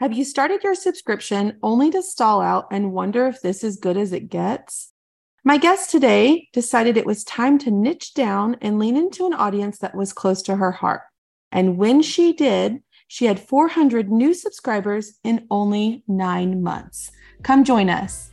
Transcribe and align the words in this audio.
Have 0.00 0.12
you 0.12 0.24
started 0.24 0.62
your 0.62 0.76
subscription 0.76 1.58
only 1.60 1.90
to 1.90 2.04
stall 2.04 2.40
out 2.40 2.68
and 2.70 2.92
wonder 2.92 3.26
if 3.26 3.40
this 3.40 3.64
is 3.64 3.78
good 3.78 3.96
as 3.96 4.12
it 4.12 4.30
gets? 4.30 4.92
My 5.42 5.58
guest 5.58 5.90
today 5.90 6.48
decided 6.52 6.96
it 6.96 7.04
was 7.04 7.24
time 7.24 7.58
to 7.58 7.72
niche 7.72 8.14
down 8.14 8.54
and 8.60 8.78
lean 8.78 8.96
into 8.96 9.26
an 9.26 9.34
audience 9.34 9.78
that 9.78 9.96
was 9.96 10.12
close 10.12 10.40
to 10.42 10.54
her 10.54 10.70
heart. 10.70 11.00
And 11.50 11.78
when 11.78 12.00
she 12.00 12.32
did, 12.32 12.80
she 13.08 13.24
had 13.24 13.40
400 13.40 14.08
new 14.08 14.34
subscribers 14.34 15.18
in 15.24 15.48
only 15.50 16.04
nine 16.06 16.62
months. 16.62 17.10
Come 17.42 17.64
join 17.64 17.90
us. 17.90 18.30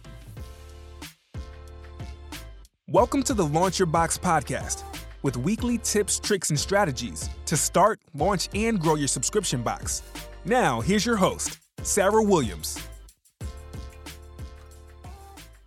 Welcome 2.87 3.23
to 3.23 3.33
the 3.33 3.47
Launch 3.47 3.79
Your 3.79 3.87
Box 3.87 4.19
podcast 4.19 4.83
with 5.23 5.35
weekly 5.35 5.79
tips, 5.79 6.19
tricks, 6.19 6.51
and 6.51 6.59
strategies 6.59 7.27
to 7.47 7.57
start, 7.57 7.99
launch, 8.13 8.49
and 8.53 8.79
grow 8.79 8.93
your 8.93 9.07
subscription 9.07 9.63
box. 9.63 10.03
Now, 10.47 10.79
here's 10.79 11.03
your 11.07 11.15
host, 11.15 11.57
Sarah 11.81 12.21
Williams. 12.21 12.77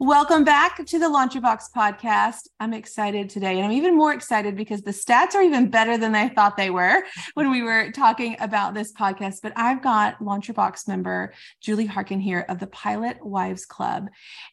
Welcome 0.01 0.45
back 0.45 0.87
to 0.87 0.99
the 1.01 1.09
Launch 1.09 1.35
Your 1.35 1.43
Box 1.43 1.71
podcast. 1.75 2.47
I'm 2.61 2.73
excited 2.73 3.29
today, 3.29 3.57
and 3.57 3.65
I'm 3.65 3.73
even 3.73 3.97
more 3.97 4.13
excited 4.13 4.55
because 4.55 4.81
the 4.81 4.93
stats 4.93 5.35
are 5.35 5.43
even 5.43 5.71
better 5.71 5.99
than 5.99 6.15
I 6.15 6.29
thought 6.29 6.57
they 6.57 6.71
were 6.71 7.03
when 7.35 7.51
we 7.51 7.63
were 7.63 7.91
talking 7.91 8.37
about 8.39 8.75
this 8.75 8.93
podcast. 8.93 9.41
But 9.43 9.55
I've 9.57 9.83
got 9.83 10.23
Launch 10.23 10.47
Your 10.47 10.55
Box 10.55 10.87
member 10.87 11.35
Julie 11.61 11.87
Harkin 11.87 12.21
here 12.21 12.47
of 12.49 12.61
the 12.61 12.69
Pilot 12.69 13.27
Wives 13.27 13.67
Club, 13.67 14.09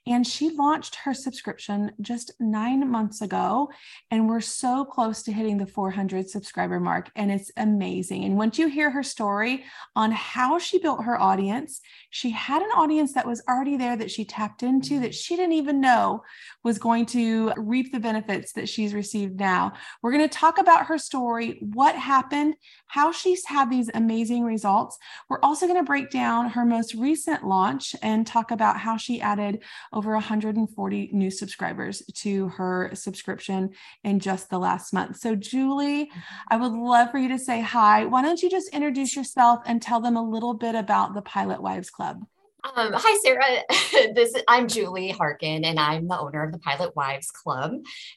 and 0.08 0.26
she 0.26 0.50
launched 0.50 0.96
her 0.96 1.14
subscription 1.14 1.92
just 2.02 2.32
nine 2.40 2.90
months 2.90 3.22
ago, 3.22 3.70
and 4.10 4.28
we're 4.28 4.42
so 4.42 4.84
close 4.84 5.22
to 5.22 5.32
hitting 5.32 5.58
the 5.58 5.68
400 5.68 6.28
subscriber 6.28 6.80
mark, 6.80 7.12
and 7.16 7.32
it's 7.32 7.52
amazing. 7.56 8.24
And 8.24 8.36
once 8.36 8.58
you 8.58 8.68
hear 8.68 8.90
her 8.90 9.04
story 9.04 9.64
on 9.96 10.12
how 10.12 10.58
she 10.58 10.80
built 10.80 11.04
her 11.04 11.22
audience, 11.22 11.82
she 12.10 12.32
had 12.32 12.64
an 12.64 12.72
audience 12.76 13.14
that 13.14 13.28
was 13.28 13.44
already 13.48 13.78
there 13.78 13.96
that 13.96 14.10
she 14.10 14.26
tapped 14.26 14.64
into 14.64 15.00
that 15.02 15.14
she 15.14 15.35
didn't 15.36 15.54
even 15.54 15.82
know 15.82 16.24
was 16.64 16.78
going 16.78 17.06
to 17.08 17.54
reap 17.58 17.92
the 17.92 18.00
benefits 18.00 18.54
that 18.54 18.68
she's 18.68 18.94
received 18.94 19.40
now. 19.40 19.74
We're 20.02 20.12
going 20.12 20.28
to 20.28 20.38
talk 20.38 20.58
about 20.58 20.88
her 20.88 20.98
story, 20.98 21.60
what 21.74 21.96
happened, 21.96 22.56
how 22.88 23.12
she's 23.12 23.46
had 23.46 23.70
these 23.70 23.90
amazing 23.94 24.44
results. 24.44 24.98
We're 25.30 25.42
also 25.42 25.68
going 25.68 25.80
to 25.80 25.86
break 25.86 26.10
down 26.10 26.50
her 26.50 26.66
most 26.66 26.94
recent 26.96 27.46
launch 27.46 27.96
and 28.02 28.26
talk 28.26 28.52
about 28.52 28.80
how 28.80 28.98
she 28.98 29.22
added 29.22 29.64
over 29.94 30.14
140 30.14 31.10
new 31.14 31.32
subscribers 31.32 32.02
to 32.16 32.50
her 32.50 32.92
subscription 32.94 33.72
in 34.04 34.20
just 34.20 34.50
the 34.50 34.60
last 34.60 34.94
month. 34.94 35.18
So, 35.18 35.36
Julie, 35.36 36.06
mm-hmm. 36.06 36.20
I 36.50 36.58
would 36.58 36.72
love 36.72 37.12
for 37.12 37.18
you 37.18 37.30
to 37.30 37.40
say 37.40 37.62
hi. 37.62 38.06
Why 38.06 38.22
don't 38.22 38.42
you 38.42 38.50
just 38.50 38.70
introduce 38.70 39.16
yourself 39.16 39.62
and 39.66 39.82
tell 39.82 40.00
them 40.00 40.18
a 40.18 40.24
little 40.24 40.54
bit 40.54 40.76
about 40.76 41.14
the 41.14 41.22
Pilot 41.22 41.62
Wives 41.62 41.90
Club? 41.90 42.26
Um, 42.74 42.94
hi, 42.96 43.18
Sarah. 43.22 43.64
this 44.16 44.36
I'm 44.48 44.68
Julie 44.68 45.12
Harkin, 45.12 45.64
and 45.66 45.80
I'm 45.80 46.08
the 46.08 46.20
owner 46.20 46.44
of 46.44 46.52
the 46.52 46.58
Pilot 46.58 46.96
Wives 46.96 47.30
Club. 47.30 47.74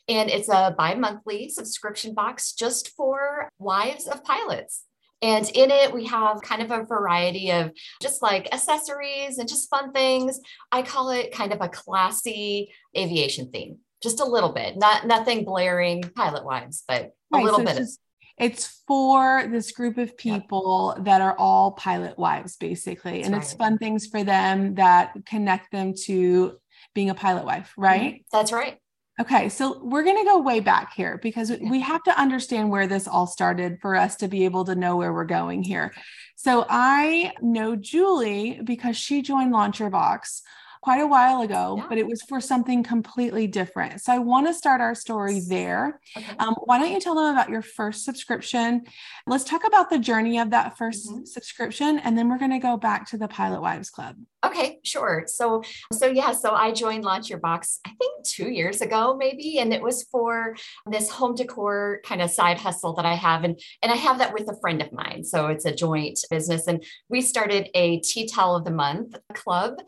And 0.09 0.31
it's 0.31 0.49
a 0.49 0.75
bi 0.77 0.95
monthly 0.95 1.51
subscription 1.51 2.15
box 2.15 2.53
just 2.53 2.97
for 2.97 3.51
wives 3.59 4.07
of 4.07 4.25
pilots. 4.25 4.85
And 5.21 5.49
in 5.51 5.71
it, 5.71 5.93
we 5.93 6.07
have 6.07 6.41
kind 6.41 6.63
of 6.63 6.71
a 6.71 6.85
variety 6.85 7.51
of 7.51 7.73
just 8.01 8.23
like 8.23 8.55
accessories 8.55 9.37
and 9.37 9.49
just 9.49 9.69
fun 9.69 9.93
things. 9.93 10.41
I 10.73 10.83
call 10.83 11.11
it 11.11 11.33
kind 11.33 11.53
of 11.53 11.61
a 11.61 11.69
classy 11.69 12.73
aviation 12.97 13.51
theme, 13.51 13.79
just 14.03 14.21
a 14.21 14.25
little 14.25 14.53
bit, 14.53 14.79
not 14.79 15.07
nothing 15.07 15.45
blaring 15.45 16.03
pilot 16.03 16.45
wives, 16.45 16.85
but 16.89 17.13
a 17.35 17.39
little 17.39 17.59
so 17.59 17.65
bit. 17.65 17.77
Just, 17.77 18.01
it's 18.39 18.83
for 18.87 19.47
this 19.49 19.73
group 19.73 19.99
of 19.99 20.17
people 20.17 20.95
yeah. 20.97 21.03
that 21.05 21.21
are 21.21 21.37
all 21.39 21.73
pilot 21.73 22.19
wives, 22.19 22.57
basically. 22.57 23.13
That's 23.13 23.27
and 23.27 23.35
right. 23.35 23.43
it's 23.43 23.53
fun 23.53 23.79
things 23.79 24.07
for 24.07 24.25
them 24.25 24.75
that 24.77 25.15
connect 25.27 25.73
them 25.73 25.95
to 26.05 26.59
being 26.95 27.11
a 27.11 27.15
pilot 27.15 27.45
wife, 27.45 27.73
right? 27.77 28.15
Mm-hmm. 28.15 28.37
That's 28.37 28.53
right. 28.53 28.79
Okay, 29.21 29.49
so 29.49 29.81
we're 29.83 30.05
going 30.05 30.19
to 30.19 30.25
go 30.25 30.39
way 30.39 30.61
back 30.61 30.95
here 30.95 31.19
because 31.21 31.51
we 31.61 31.81
have 31.81 32.05
to 32.05 32.21
understand 32.21 32.71
where 32.71 32.87
this 32.87 33.09
all 33.09 33.27
started 33.27 33.79
for 33.83 33.97
us 33.97 34.15
to 34.17 34.29
be 34.29 34.45
able 34.45 34.65
to 34.67 34.77
know 34.77 34.97
where 34.97 35.13
we're 35.13 35.25
going 35.25 35.65
here. 35.65 35.93
So 36.37 36.65
I 36.69 37.33
know 37.43 37.75
Julie 37.75 38.61
because 38.63 38.97
she 38.97 39.23
joined 39.23 39.51
Launch 39.51 39.81
Your 39.81 39.91
Box 39.91 40.43
quite 40.83 41.01
a 41.01 41.07
while 41.07 41.43
ago, 41.43 41.77
yeah. 41.79 41.87
but 41.89 41.99
it 41.99 42.07
was 42.07 42.23
for 42.23 42.41
something 42.41 42.83
completely 42.83 43.47
different. 43.47 44.01
So 44.01 44.13
I 44.13 44.19
want 44.19 44.47
to 44.47 44.55
start 44.55 44.81
our 44.81 44.95
story 44.95 45.41
there. 45.41 46.01
Okay. 46.17 46.37
Um, 46.39 46.55
why 46.65 46.79
don't 46.79 46.93
you 46.93 47.01
tell 47.01 47.15
them 47.15 47.33
about 47.35 47.49
your 47.49 47.63
first 47.63 48.05
subscription? 48.05 48.85
Let's 49.27 49.45
talk 49.45 49.67
about 49.67 49.91
the 49.91 49.99
journey 49.99 50.39
of 50.39 50.51
that 50.51 50.79
1st 50.79 51.07
mm-hmm. 51.07 51.25
subscription, 51.25 51.99
and 51.99 52.17
then 52.17 52.29
we're 52.29 52.39
going 52.39 52.51
to 52.53 52.59
go 52.59 52.77
back 52.77 53.09
to 53.11 53.19
the 53.19 53.29
Pilot 53.29 53.61
Wives 53.61 53.91
Club. 53.91 54.17
Okay, 54.45 54.79
sure. 54.85 55.25
So, 55.27 55.63
so 55.93 56.07
yeah, 56.07 56.33
so 56.33 56.53
I 56.53 56.71
joined 56.71 57.05
Launch 57.05 57.29
Your 57.29 57.41
Box, 57.41 57.81
I 57.85 57.91
think 57.99 58.25
two 58.25 58.51
years 58.51 58.81
ago, 58.81 59.17
maybe, 59.19 59.59
and 59.59 59.73
it 59.73 59.83
was 59.83 60.05
for 60.05 60.55
this 60.87 61.11
home 61.11 61.35
decor 61.35 62.01
kind 62.05 62.23
of 62.23 62.31
side 62.31 62.59
hustle 62.59 62.95
that 62.95 63.05
I 63.05 63.15
have, 63.15 63.43
and 63.43 63.59
and 63.83 63.91
I 63.91 63.97
have 63.97 64.19
that 64.19 64.33
with 64.33 64.49
a 64.49 64.57
friend 64.61 64.81
of 64.81 64.93
mine. 64.93 65.25
So 65.25 65.49
it's 65.49 65.65
a 65.65 65.75
joint 65.75 66.21
business, 66.31 66.69
and 66.69 66.85
we 67.09 67.21
started 67.21 67.69
a 67.75 67.99
tea 68.01 68.29
towel 68.29 68.55
of 68.55 68.65
the 68.65 68.71
month 68.71 69.17
club, 69.35 69.83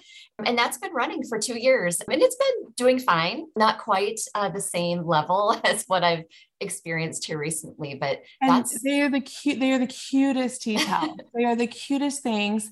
and 0.45 0.59
that's 0.59 0.79
been 0.81 0.93
running 0.93 1.23
for 1.25 1.39
two 1.39 1.59
years, 1.59 2.01
and 2.01 2.23
it's 2.23 2.37
been 2.37 2.73
doing 2.77 2.99
fine. 2.99 3.47
Not 3.57 3.79
quite 3.79 4.21
uh, 4.35 4.49
the 4.49 4.61
same 4.61 5.07
level 5.07 5.61
as 5.65 5.85
what 5.87 6.05
I've 6.05 6.25
experienced 6.61 7.25
here 7.25 7.39
recently, 7.39 7.95
but 7.95 8.23
and 8.41 8.51
that's 8.51 8.83
they 8.83 9.01
are 9.01 9.09
the 9.09 9.21
cute. 9.21 9.61
They 9.61 9.73
are 9.73 9.79
the 9.79 9.87
cutest 9.87 10.63
tea 10.63 10.77
towels. 10.77 11.19
they 11.35 11.45
are 11.45 11.57
the 11.57 11.67
cutest 11.67 12.23
things, 12.23 12.71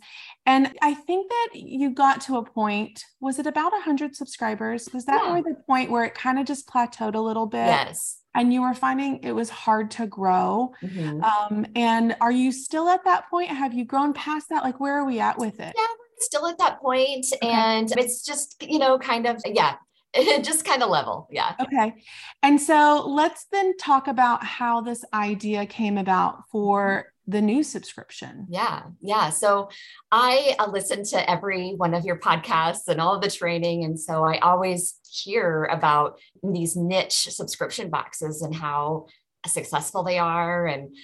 and 0.49 0.73
I 0.81 0.95
think 0.95 1.29
that 1.29 1.49
you 1.57 1.91
got 1.91 2.23
to 2.23 2.39
a 2.39 2.43
point, 2.43 3.05
was 3.21 3.39
it 3.39 3.47
about 3.47 3.75
a 3.75 3.85
100 3.85 4.17
subscribers? 4.17 4.89
Was 4.95 5.05
that 5.05 5.21
yeah. 5.23 5.33
where 5.33 5.43
the 5.43 5.57
point 5.67 5.91
where 5.91 6.05
it 6.05 6.15
kind 6.15 6.39
of 6.39 6.47
just 6.47 6.67
plateaued 6.67 7.15
a 7.15 7.21
little 7.21 7.45
bit? 7.45 7.67
Yes. 7.67 8.23
And 8.35 8.51
you 8.51 8.63
were 8.63 8.73
finding 8.73 9.19
it 9.23 9.33
was 9.33 9.51
hard 9.51 9.91
to 9.93 10.07
grow. 10.07 10.73
Mm-hmm. 10.83 11.23
Um, 11.23 11.67
and 11.77 12.17
are 12.23 12.33
you 12.33 12.51
still 12.51 12.89
at 12.89 13.05
that 13.05 13.29
point? 13.29 13.51
Have 13.51 13.75
you 13.75 13.85
grown 13.85 14.15
past 14.15 14.49
that? 14.49 14.65
Like, 14.65 14.81
where 14.81 14.95
are 14.95 15.05
we 15.05 15.21
at 15.21 15.39
with 15.39 15.61
it? 15.61 15.75
Yeah, 15.77 15.87
still 16.21 16.47
at 16.47 16.59
that 16.59 16.81
point, 16.81 17.27
okay. 17.35 17.51
And 17.51 17.91
it's 17.97 18.25
just, 18.25 18.63
you 18.63 18.79
know, 18.79 18.99
kind 18.99 19.27
of, 19.27 19.41
yeah, 19.45 19.77
just 20.43 20.65
kind 20.65 20.83
of 20.83 20.91
level. 20.91 21.29
Yeah. 21.31 21.55
Okay. 21.61 21.95
And 22.43 22.61
so 22.61 23.05
let's 23.07 23.47
then 23.53 23.77
talk 23.77 24.09
about 24.09 24.45
how 24.45 24.81
this 24.81 25.05
idea 25.13 25.67
came 25.67 25.99
about 25.99 26.45
for 26.51 27.13
the 27.27 27.43
new 27.43 27.63
subscription. 27.63 28.47
Yeah. 28.49 28.85
Yeah. 29.03 29.29
So 29.29 29.69
I 30.11 30.57
uh, 30.59 30.71
listen 30.71 31.05
to 31.11 31.31
every 31.31 31.73
one 31.73 31.93
of 31.93 32.07
your 32.07 32.19
podcasts 32.19 32.89
and 32.89 33.01
all 33.03 33.15
of 33.15 33.21
the 33.21 33.31
training. 33.31 33.85
And 33.85 34.01
so 34.01 34.25
I 34.25 34.39
always 34.39 34.99
hear 35.07 35.65
about 35.65 36.19
these 36.43 36.75
niche 36.75 37.29
subscription 37.31 37.91
boxes 37.91 38.41
and 38.41 38.55
how 38.55 39.09
successful 39.47 40.05
they 40.05 40.19
are. 40.19 40.67
And 40.67 40.97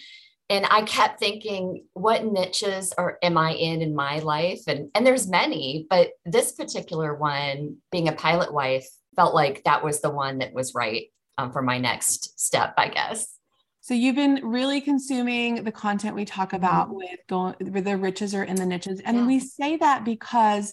and 0.51 0.67
I 0.71 0.83
kept 0.83 1.19
thinking, 1.19 1.85
what 1.95 2.25
niches 2.25 2.93
are 2.99 3.19
am 3.23 3.39
I 3.39 3.53
in 3.53 3.81
in 3.81 3.95
my 3.95 4.19
life? 4.19 4.61
And 4.67 4.91
and 4.95 5.07
there's 5.07 5.29
many, 5.29 5.87
but 5.89 6.11
this 6.27 6.53
particular 6.53 7.15
one, 7.15 7.79
being 7.91 8.09
a 8.09 8.13
pilot 8.13 8.53
wife, 8.53 8.87
felt 9.17 9.35
like 9.35 9.65
that 9.65 9.83
was 9.83 10.01
the 10.01 10.11
one 10.11 10.39
that 10.39 10.53
was 10.53 10.75
right 10.75 11.07
um, 11.39 11.53
for 11.53 11.63
my 11.63 11.79
next 11.79 12.39
step, 12.39 12.75
I 12.77 12.89
guess. 12.89 13.35
So 13.81 13.93
you've 13.93 14.17
been 14.17 14.41
really 14.43 14.81
consuming 14.81 15.65
the 15.65 15.73
content 15.73 16.15
we 16.17 16.25
talk 16.25 16.53
about 16.53 16.89
mm-hmm. 16.89 16.97
with 16.97 17.21
going 17.29 17.55
where 17.71 17.83
the 17.83 17.97
riches 17.97 18.35
are 18.35 18.45
in 18.45 18.57
the 18.57 18.67
niches. 18.67 19.01
And 19.01 19.19
yeah. 19.19 19.27
we 19.27 19.41
say 19.41 19.77
that 19.77 20.05
because 20.05 20.73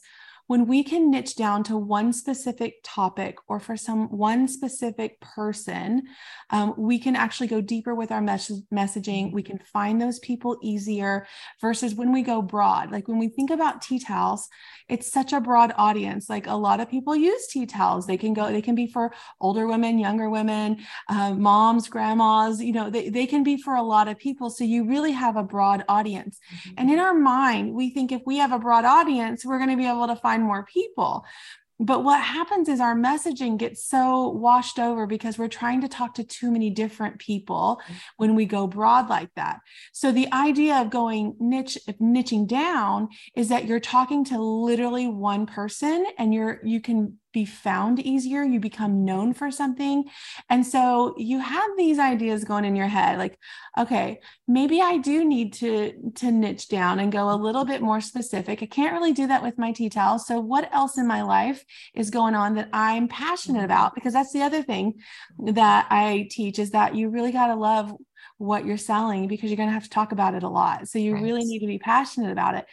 when 0.51 0.67
we 0.67 0.83
can 0.83 1.09
niche 1.09 1.37
down 1.37 1.63
to 1.63 1.77
one 1.77 2.11
specific 2.11 2.81
topic 2.83 3.37
or 3.47 3.57
for 3.57 3.77
some 3.77 4.09
one 4.09 4.49
specific 4.49 5.17
person, 5.21 6.03
um, 6.49 6.73
we 6.77 6.99
can 6.99 7.15
actually 7.15 7.47
go 7.47 7.61
deeper 7.61 7.95
with 7.95 8.11
our 8.11 8.19
mes- 8.19 8.61
messaging. 8.69 9.31
We 9.31 9.43
can 9.43 9.59
find 9.59 10.01
those 10.01 10.19
people 10.19 10.57
easier 10.61 11.25
versus 11.61 11.95
when 11.95 12.11
we 12.11 12.21
go 12.21 12.41
broad. 12.41 12.91
Like 12.91 13.07
when 13.07 13.17
we 13.17 13.29
think 13.29 13.49
about 13.49 13.81
tea 13.81 13.97
towels, 13.97 14.49
it's 14.89 15.09
such 15.09 15.31
a 15.31 15.39
broad 15.39 15.71
audience. 15.77 16.29
Like 16.29 16.47
a 16.47 16.53
lot 16.53 16.81
of 16.81 16.89
people 16.89 17.15
use 17.15 17.47
tea 17.47 17.65
towels. 17.65 18.05
They 18.05 18.17
can 18.17 18.33
go, 18.33 18.51
they 18.51 18.61
can 18.61 18.75
be 18.75 18.87
for 18.87 19.13
older 19.39 19.67
women, 19.67 19.99
younger 19.99 20.29
women, 20.29 20.79
uh, 21.07 21.33
moms, 21.33 21.87
grandmas, 21.87 22.61
you 22.61 22.73
know, 22.73 22.89
they, 22.89 23.07
they 23.07 23.25
can 23.25 23.43
be 23.43 23.55
for 23.55 23.75
a 23.75 23.81
lot 23.81 24.09
of 24.09 24.17
people. 24.17 24.49
So 24.49 24.65
you 24.65 24.85
really 24.85 25.13
have 25.13 25.37
a 25.37 25.43
broad 25.43 25.85
audience. 25.87 26.41
Mm-hmm. 26.53 26.73
And 26.77 26.91
in 26.91 26.99
our 26.99 27.13
mind, 27.13 27.73
we 27.73 27.89
think 27.89 28.11
if 28.11 28.23
we 28.25 28.35
have 28.39 28.51
a 28.51 28.59
broad 28.59 28.83
audience, 28.83 29.45
we're 29.45 29.57
going 29.57 29.69
to 29.69 29.77
be 29.77 29.87
able 29.87 30.07
to 30.07 30.17
find 30.17 30.40
more 30.43 30.65
people. 30.65 31.25
But 31.81 32.03
what 32.03 32.21
happens 32.21 32.69
is 32.69 32.79
our 32.79 32.95
messaging 32.95 33.57
gets 33.57 33.83
so 33.83 34.29
washed 34.29 34.77
over 34.77 35.07
because 35.07 35.39
we're 35.39 35.47
trying 35.47 35.81
to 35.81 35.87
talk 35.87 36.13
to 36.13 36.23
too 36.23 36.51
many 36.51 36.69
different 36.69 37.17
people 37.17 37.81
when 38.17 38.35
we 38.35 38.45
go 38.45 38.67
broad 38.67 39.09
like 39.09 39.29
that. 39.35 39.61
So 39.91 40.11
the 40.11 40.31
idea 40.31 40.75
of 40.75 40.91
going 40.91 41.35
niche, 41.39 41.79
niching 41.99 42.47
down 42.47 43.09
is 43.35 43.49
that 43.49 43.65
you're 43.65 43.79
talking 43.79 44.23
to 44.25 44.39
literally 44.39 45.07
one 45.07 45.47
person 45.47 46.05
and 46.19 46.31
you're 46.35 46.59
you 46.63 46.81
can 46.81 47.17
be 47.33 47.45
found 47.45 47.99
easier. 47.99 48.43
You 48.43 48.59
become 48.59 49.05
known 49.05 49.33
for 49.33 49.51
something. 49.51 50.05
And 50.49 50.65
so 50.65 51.15
you 51.17 51.39
have 51.39 51.69
these 51.77 51.99
ideas 51.99 52.43
going 52.43 52.65
in 52.65 52.75
your 52.75 52.87
head 52.87 53.17
like, 53.17 53.37
okay, 53.77 54.19
maybe 54.47 54.81
I 54.81 54.97
do 54.97 55.23
need 55.23 55.53
to, 55.53 56.11
to 56.15 56.31
niche 56.31 56.67
down 56.67 56.99
and 56.99 57.11
go 57.11 57.29
a 57.29 57.35
little 57.35 57.65
bit 57.65 57.81
more 57.81 58.01
specific. 58.01 58.61
I 58.61 58.65
can't 58.65 58.93
really 58.93 59.13
do 59.13 59.27
that 59.27 59.43
with 59.43 59.57
my 59.57 59.71
tea 59.71 59.89
towel. 59.89 60.19
So 60.19 60.39
what 60.39 60.73
else 60.73 60.97
in 60.97 61.07
my 61.07 61.21
life 61.21 61.63
is 61.93 62.09
going 62.09 62.35
on 62.35 62.55
that 62.55 62.69
I'm 62.73 63.07
passionate 63.07 63.59
mm-hmm. 63.59 63.65
about? 63.65 63.95
Because 63.95 64.13
that's 64.13 64.33
the 64.33 64.41
other 64.41 64.63
thing 64.63 64.95
that 65.45 65.87
I 65.89 66.27
teach 66.29 66.59
is 66.59 66.71
that 66.71 66.95
you 66.95 67.09
really 67.09 67.31
got 67.31 67.47
to 67.47 67.55
love 67.55 67.93
what 68.37 68.65
you're 68.65 68.77
selling 68.77 69.27
because 69.27 69.49
you're 69.49 69.57
going 69.57 69.69
to 69.69 69.73
have 69.73 69.83
to 69.83 69.89
talk 69.89 70.11
about 70.11 70.33
it 70.33 70.43
a 70.43 70.49
lot. 70.49 70.87
So 70.87 70.97
you 70.97 71.13
right. 71.13 71.23
really 71.23 71.43
need 71.45 71.59
to 71.59 71.67
be 71.67 71.77
passionate 71.77 72.31
about 72.31 72.55
it. 72.55 72.65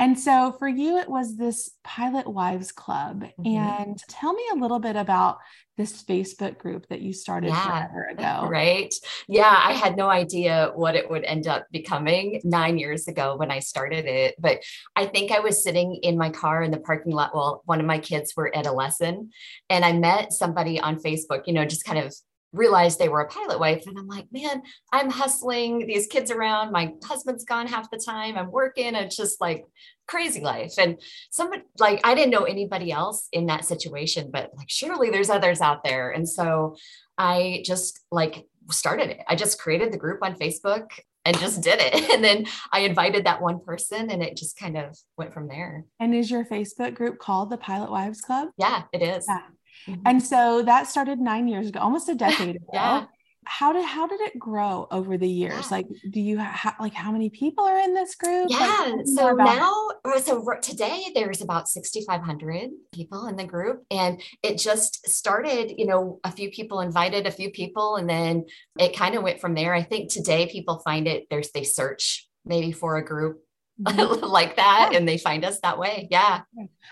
And 0.00 0.18
so 0.18 0.52
for 0.58 0.66
you, 0.66 0.96
it 0.96 1.10
was 1.10 1.36
this 1.36 1.70
Pilot 1.84 2.26
Wives 2.26 2.72
Club. 2.72 3.24
Mm-hmm. 3.38 3.46
And 3.46 3.98
tell 4.08 4.32
me 4.32 4.42
a 4.50 4.56
little 4.56 4.78
bit 4.78 4.96
about 4.96 5.38
this 5.76 6.02
Facebook 6.02 6.56
group 6.56 6.88
that 6.88 7.02
you 7.02 7.12
started 7.12 7.48
yeah, 7.48 7.66
forever 7.66 8.04
ago. 8.06 8.48
Right. 8.48 8.94
Yeah. 9.28 9.54
I 9.54 9.72
had 9.72 9.98
no 9.98 10.08
idea 10.08 10.72
what 10.74 10.96
it 10.96 11.10
would 11.10 11.24
end 11.24 11.46
up 11.46 11.66
becoming 11.70 12.40
nine 12.44 12.78
years 12.78 13.08
ago 13.08 13.36
when 13.36 13.50
I 13.50 13.58
started 13.58 14.06
it. 14.06 14.36
But 14.38 14.62
I 14.96 15.04
think 15.04 15.32
I 15.32 15.40
was 15.40 15.62
sitting 15.62 16.00
in 16.02 16.16
my 16.16 16.30
car 16.30 16.62
in 16.62 16.70
the 16.70 16.80
parking 16.80 17.12
lot 17.12 17.34
while 17.34 17.62
one 17.66 17.80
of 17.80 17.86
my 17.86 17.98
kids 17.98 18.32
were 18.34 18.54
at 18.56 18.66
a 18.66 18.72
lesson. 18.72 19.30
And 19.68 19.84
I 19.84 19.92
met 19.92 20.32
somebody 20.32 20.80
on 20.80 20.96
Facebook, 20.96 21.42
you 21.46 21.52
know, 21.52 21.66
just 21.66 21.84
kind 21.84 21.98
of 21.98 22.14
realized 22.52 22.98
they 22.98 23.08
were 23.08 23.20
a 23.20 23.28
pilot 23.28 23.60
wife. 23.60 23.86
And 23.86 23.98
I'm 23.98 24.08
like, 24.08 24.26
man, 24.32 24.62
I'm 24.92 25.10
hustling 25.10 25.86
these 25.86 26.06
kids 26.06 26.30
around. 26.30 26.72
My 26.72 26.92
husband's 27.04 27.44
gone 27.44 27.66
half 27.66 27.90
the 27.90 27.98
time. 27.98 28.36
I'm 28.36 28.50
working. 28.50 28.94
It's 28.94 29.16
just 29.16 29.40
like 29.40 29.64
crazy 30.06 30.40
life. 30.40 30.74
And 30.78 31.00
somebody 31.30 31.62
like 31.78 32.00
I 32.04 32.14
didn't 32.14 32.32
know 32.32 32.44
anybody 32.44 32.90
else 32.90 33.28
in 33.32 33.46
that 33.46 33.64
situation, 33.64 34.30
but 34.32 34.50
like 34.56 34.68
surely 34.68 35.10
there's 35.10 35.30
others 35.30 35.60
out 35.60 35.84
there. 35.84 36.10
And 36.10 36.28
so 36.28 36.76
I 37.16 37.62
just 37.64 38.00
like 38.10 38.46
started 38.70 39.10
it. 39.10 39.20
I 39.28 39.36
just 39.36 39.60
created 39.60 39.92
the 39.92 39.98
group 39.98 40.20
on 40.22 40.34
Facebook 40.34 40.90
and 41.24 41.38
just 41.38 41.62
did 41.62 41.78
it. 41.80 42.10
And 42.20 42.24
then 42.24 42.46
I 42.72 42.80
invited 42.80 43.24
that 43.24 43.40
one 43.40 43.60
person 43.60 44.10
and 44.10 44.22
it 44.22 44.36
just 44.36 44.58
kind 44.58 44.76
of 44.76 44.98
went 45.16 45.32
from 45.32 45.48
there. 45.48 45.84
And 46.00 46.14
is 46.14 46.30
your 46.30 46.44
Facebook 46.44 46.94
group 46.94 47.18
called 47.18 47.50
the 47.50 47.56
Pilot 47.56 47.90
Wives 47.90 48.20
Club? 48.20 48.48
Yeah, 48.58 48.82
it 48.92 49.02
is. 49.02 49.26
Yeah. 49.28 49.40
Mm-hmm. 49.88 50.02
And 50.06 50.22
so 50.22 50.62
that 50.62 50.86
started 50.86 51.18
nine 51.18 51.48
years 51.48 51.68
ago, 51.68 51.80
almost 51.80 52.08
a 52.08 52.14
decade 52.26 52.56
ago. 52.56 52.66
yeah. 52.72 53.04
How 53.46 53.72
did 53.72 53.84
how 53.84 54.06
did 54.06 54.20
it 54.20 54.38
grow 54.38 54.86
over 54.90 55.16
the 55.16 55.28
years? 55.28 55.64
Yeah. 55.70 55.76
Like, 55.76 55.86
do 56.10 56.20
you 56.20 56.38
ha- 56.38 56.76
like 56.78 56.92
how 56.92 57.10
many 57.10 57.30
people 57.30 57.64
are 57.64 57.78
in 57.78 57.94
this 57.94 58.14
group? 58.14 58.48
Yeah. 58.50 58.92
Like, 58.94 59.06
so 59.06 59.32
now, 59.32 59.88
so 60.22 60.46
today 60.60 61.06
there's 61.14 61.40
about 61.40 61.66
6,500 61.66 62.70
people 62.92 63.26
in 63.26 63.36
the 63.36 63.44
group, 63.44 63.82
and 63.90 64.20
it 64.42 64.58
just 64.58 65.08
started. 65.08 65.72
You 65.78 65.86
know, 65.86 66.20
a 66.22 66.30
few 66.30 66.50
people 66.50 66.80
invited 66.80 67.26
a 67.26 67.32
few 67.32 67.50
people, 67.50 67.96
and 67.96 68.08
then 68.08 68.44
it 68.78 68.94
kind 68.94 69.14
of 69.14 69.22
went 69.22 69.40
from 69.40 69.54
there. 69.54 69.74
I 69.74 69.82
think 69.82 70.12
today 70.12 70.46
people 70.46 70.80
find 70.84 71.08
it. 71.08 71.26
There's 71.30 71.50
they 71.50 71.64
search 71.64 72.28
maybe 72.44 72.72
for 72.72 72.98
a 72.98 73.04
group. 73.04 73.42
like 74.22 74.56
that 74.56 74.90
yeah. 74.92 74.98
and 74.98 75.08
they 75.08 75.16
find 75.16 75.44
us 75.44 75.58
that 75.60 75.78
way. 75.78 76.06
Yeah. 76.10 76.42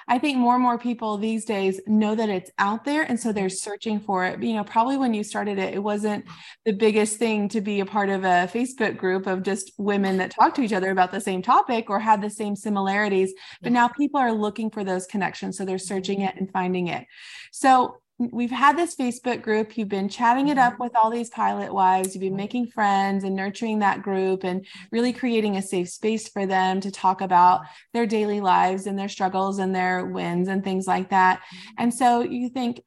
I 0.07 0.19
think 0.19 0.39
more 0.39 0.55
and 0.55 0.63
more 0.63 0.79
people 0.79 1.19
these 1.19 1.45
days 1.45 1.81
know 1.87 2.15
that 2.15 2.29
it's 2.29 2.51
out 2.59 2.85
there 2.85 3.03
and 3.03 3.21
so 3.21 3.33
they're 3.33 3.51
searching 3.51 4.01
for 4.01 4.25
it. 4.25 4.43
You 4.43 4.55
know, 4.55 4.65
probably 4.65 4.97
when 4.97 5.13
you 5.13 5.23
started 5.23 5.59
it 5.59 5.75
it 5.75 5.83
wasn't 5.83 6.25
the 6.65 6.73
biggest 6.73 7.19
thing 7.19 7.49
to 7.51 7.61
be 7.61 7.81
a 7.81 7.87
part 7.87 8.09
of 8.09 8.25
a 8.25 8.49
Facebook 8.53 8.97
group 8.97 9.27
of 9.27 9.43
just 9.43 9.73
women 9.77 10.17
that 10.19 10.31
talk 10.31 10.55
to 10.55 10.63
each 10.63 10.73
other 10.73 10.91
about 10.91 11.13
the 11.13 11.21
same 11.21 11.43
topic 11.43 11.91
or 11.91 12.01
had 12.01 12.23
the 12.23 12.31
same 12.31 12.57
similarities, 12.57 13.35
but 13.61 13.73
now 13.73 13.89
people 13.89 14.19
are 14.21 14.33
looking 14.33 14.71
for 14.71 14.85
those 14.85 15.07
connections 15.07 15.59
so 15.59 15.65
they're 15.65 15.79
searching 15.79 16.21
mm-hmm. 16.21 16.29
it 16.29 16.41
and 16.41 16.51
finding 16.53 16.89
it. 16.89 17.07
So 17.53 17.99
we've 18.19 18.51
had 18.51 18.77
this 18.77 18.97
Facebook 18.97 19.43
group. 19.43 19.77
You've 19.77 19.89
been 19.89 20.09
chatting 20.09 20.49
it 20.49 20.59
up 20.59 20.75
mm-hmm. 20.75 20.83
with 20.83 20.97
all 20.97 21.11
these 21.11 21.31
pilot 21.31 21.73
wives. 21.73 22.15
You've 22.15 22.23
been 22.23 22.37
making 22.37 22.69
friends 22.69 23.25
and 23.25 23.37
nurturing 23.37 23.79
that 23.79 24.03
group 24.03 24.45
and 24.45 24.67
really 24.91 25.13
creating 25.13 25.57
a 25.57 25.63
safe 25.63 25.89
space 25.89 26.29
for 26.29 26.45
them 26.45 26.81
to 26.81 26.91
talk 26.91 27.21
about 27.21 27.63
their 27.93 28.07
daily 28.07 28.41
lives 28.41 28.87
and 28.87 28.99
their 28.99 29.09
struggles 29.09 29.59
and 29.59 29.75
their 29.75 30.05
wins 30.07 30.49
and 30.49 30.65
things 30.65 30.87
like 30.87 31.11
that. 31.11 31.41
Mm-hmm. 31.41 31.75
And 31.79 31.95
so 31.95 32.21
you 32.23 32.49
think, 32.49 32.83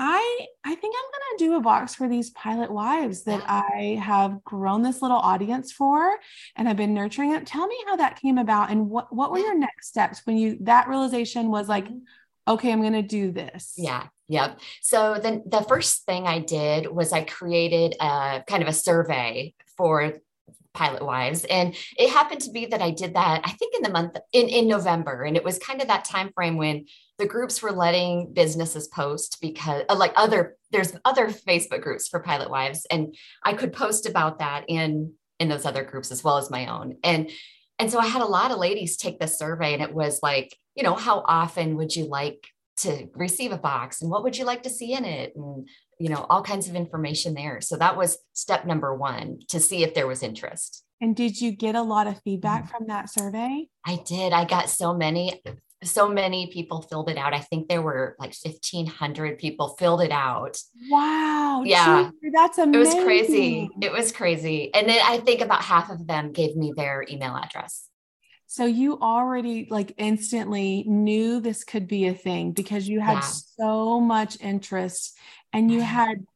I 0.00 0.46
I 0.64 0.76
think 0.76 0.94
I'm 0.96 1.10
going 1.10 1.38
to 1.38 1.44
do 1.44 1.56
a 1.56 1.60
box 1.60 1.92
for 1.96 2.08
these 2.08 2.30
pilot 2.30 2.70
wives 2.70 3.24
that 3.24 3.42
I 3.48 4.00
have 4.00 4.44
grown 4.44 4.82
this 4.82 5.02
little 5.02 5.16
audience 5.16 5.72
for 5.72 6.14
and 6.54 6.68
I've 6.68 6.76
been 6.76 6.94
nurturing 6.94 7.32
it. 7.32 7.48
Tell 7.48 7.66
me 7.66 7.76
how 7.84 7.96
that 7.96 8.20
came 8.20 8.38
about 8.38 8.70
and 8.70 8.88
what 8.88 9.12
what 9.12 9.32
were 9.32 9.40
your 9.40 9.58
next 9.58 9.88
steps 9.88 10.20
when 10.24 10.36
you 10.36 10.56
that 10.60 10.86
realization 10.86 11.50
was 11.50 11.68
like 11.68 11.86
mm-hmm 11.86 11.98
okay, 12.48 12.72
I'm 12.72 12.80
going 12.80 12.94
to 12.94 13.02
do 13.02 13.30
this. 13.30 13.74
Yeah. 13.76 14.06
Yep. 14.28 14.60
So 14.82 15.18
then 15.20 15.42
the 15.46 15.62
first 15.62 16.04
thing 16.04 16.26
I 16.26 16.38
did 16.38 16.86
was 16.86 17.12
I 17.12 17.22
created 17.22 17.94
a 17.98 18.42
kind 18.46 18.62
of 18.62 18.68
a 18.68 18.74
survey 18.74 19.54
for 19.76 20.14
pilot 20.74 21.04
wives 21.04 21.44
and 21.44 21.74
it 21.96 22.10
happened 22.10 22.40
to 22.40 22.52
be 22.52 22.66
that 22.66 22.80
i 22.80 22.90
did 22.90 23.14
that 23.14 23.40
i 23.42 23.50
think 23.50 23.74
in 23.74 23.82
the 23.82 23.90
month 23.90 24.16
in, 24.32 24.48
in 24.48 24.68
november 24.68 25.24
and 25.24 25.36
it 25.36 25.42
was 25.42 25.58
kind 25.58 25.80
of 25.80 25.88
that 25.88 26.04
time 26.04 26.30
frame 26.34 26.56
when 26.56 26.84
the 27.16 27.26
groups 27.26 27.60
were 27.62 27.72
letting 27.72 28.32
businesses 28.32 28.86
post 28.86 29.38
because 29.40 29.82
uh, 29.88 29.96
like 29.96 30.12
other 30.14 30.56
there's 30.70 30.94
other 31.04 31.30
facebook 31.30 31.80
groups 31.80 32.06
for 32.06 32.20
pilot 32.20 32.48
wives 32.48 32.86
and 32.92 33.16
i 33.44 33.54
could 33.54 33.72
post 33.72 34.06
about 34.06 34.38
that 34.38 34.64
in 34.68 35.12
in 35.40 35.48
those 35.48 35.64
other 35.64 35.82
groups 35.82 36.12
as 36.12 36.22
well 36.22 36.36
as 36.36 36.50
my 36.50 36.66
own 36.66 36.96
and 37.02 37.28
and 37.80 37.90
so 37.90 37.98
i 37.98 38.06
had 38.06 38.22
a 38.22 38.26
lot 38.26 38.52
of 38.52 38.58
ladies 38.58 38.96
take 38.96 39.18
this 39.18 39.38
survey 39.38 39.72
and 39.72 39.82
it 39.82 39.92
was 39.92 40.20
like 40.22 40.54
you 40.78 40.84
know, 40.84 40.94
how 40.94 41.24
often 41.26 41.76
would 41.76 41.96
you 41.96 42.04
like 42.04 42.46
to 42.78 43.08
receive 43.14 43.52
a 43.52 43.58
box 43.58 44.02
and 44.02 44.10
what 44.10 44.22
would 44.22 44.36
you 44.36 44.44
like 44.44 44.62
to 44.62 44.70
see 44.70 44.92
in 44.92 45.04
it? 45.04 45.32
And, 45.36 45.68
you 45.98 46.08
know, 46.08 46.26
all 46.30 46.42
kinds 46.42 46.68
of 46.68 46.74
information 46.74 47.34
there. 47.34 47.60
So 47.60 47.76
that 47.76 47.96
was 47.96 48.18
step 48.32 48.64
number 48.64 48.94
one 48.94 49.40
to 49.48 49.60
see 49.60 49.82
if 49.82 49.94
there 49.94 50.06
was 50.06 50.22
interest. 50.22 50.84
And 51.00 51.14
did 51.14 51.40
you 51.40 51.52
get 51.52 51.74
a 51.74 51.82
lot 51.82 52.06
of 52.06 52.20
feedback 52.22 52.64
mm-hmm. 52.64 52.76
from 52.76 52.86
that 52.88 53.10
survey? 53.10 53.68
I 53.84 54.02
did. 54.04 54.32
I 54.32 54.44
got 54.44 54.68
so 54.68 54.94
many 54.94 55.40
so 55.84 56.08
many 56.08 56.48
people 56.48 56.82
filled 56.82 57.08
it 57.08 57.16
out. 57.16 57.34
I 57.34 57.40
think 57.40 57.68
there 57.68 57.82
were 57.82 58.16
like 58.18 58.34
1500 58.42 59.38
people 59.38 59.76
filled 59.78 60.02
it 60.02 60.10
out. 60.10 60.58
Wow. 60.90 61.62
Yeah. 61.64 62.10
Gee, 62.20 62.30
that's 62.34 62.58
amazing. 62.58 62.74
It 62.74 62.96
was 62.96 63.04
crazy. 63.04 63.70
It 63.80 63.92
was 63.92 64.12
crazy. 64.12 64.74
And 64.74 64.88
then 64.88 65.00
I 65.04 65.18
think 65.18 65.40
about 65.40 65.62
half 65.62 65.90
of 65.90 66.06
them 66.06 66.32
gave 66.32 66.56
me 66.56 66.72
their 66.76 67.04
email 67.08 67.36
address. 67.36 67.87
So 68.50 68.64
you 68.64 68.98
already 68.98 69.68
like 69.70 69.92
instantly 69.98 70.82
knew 70.86 71.38
this 71.38 71.64
could 71.64 71.86
be 71.86 72.06
a 72.06 72.14
thing 72.14 72.52
because 72.52 72.88
you 72.88 72.98
had 72.98 73.18
yeah. 73.18 73.20
so 73.20 74.00
much 74.00 74.40
interest 74.40 75.18
and 75.52 75.70
you 75.70 75.82
had 75.82 76.26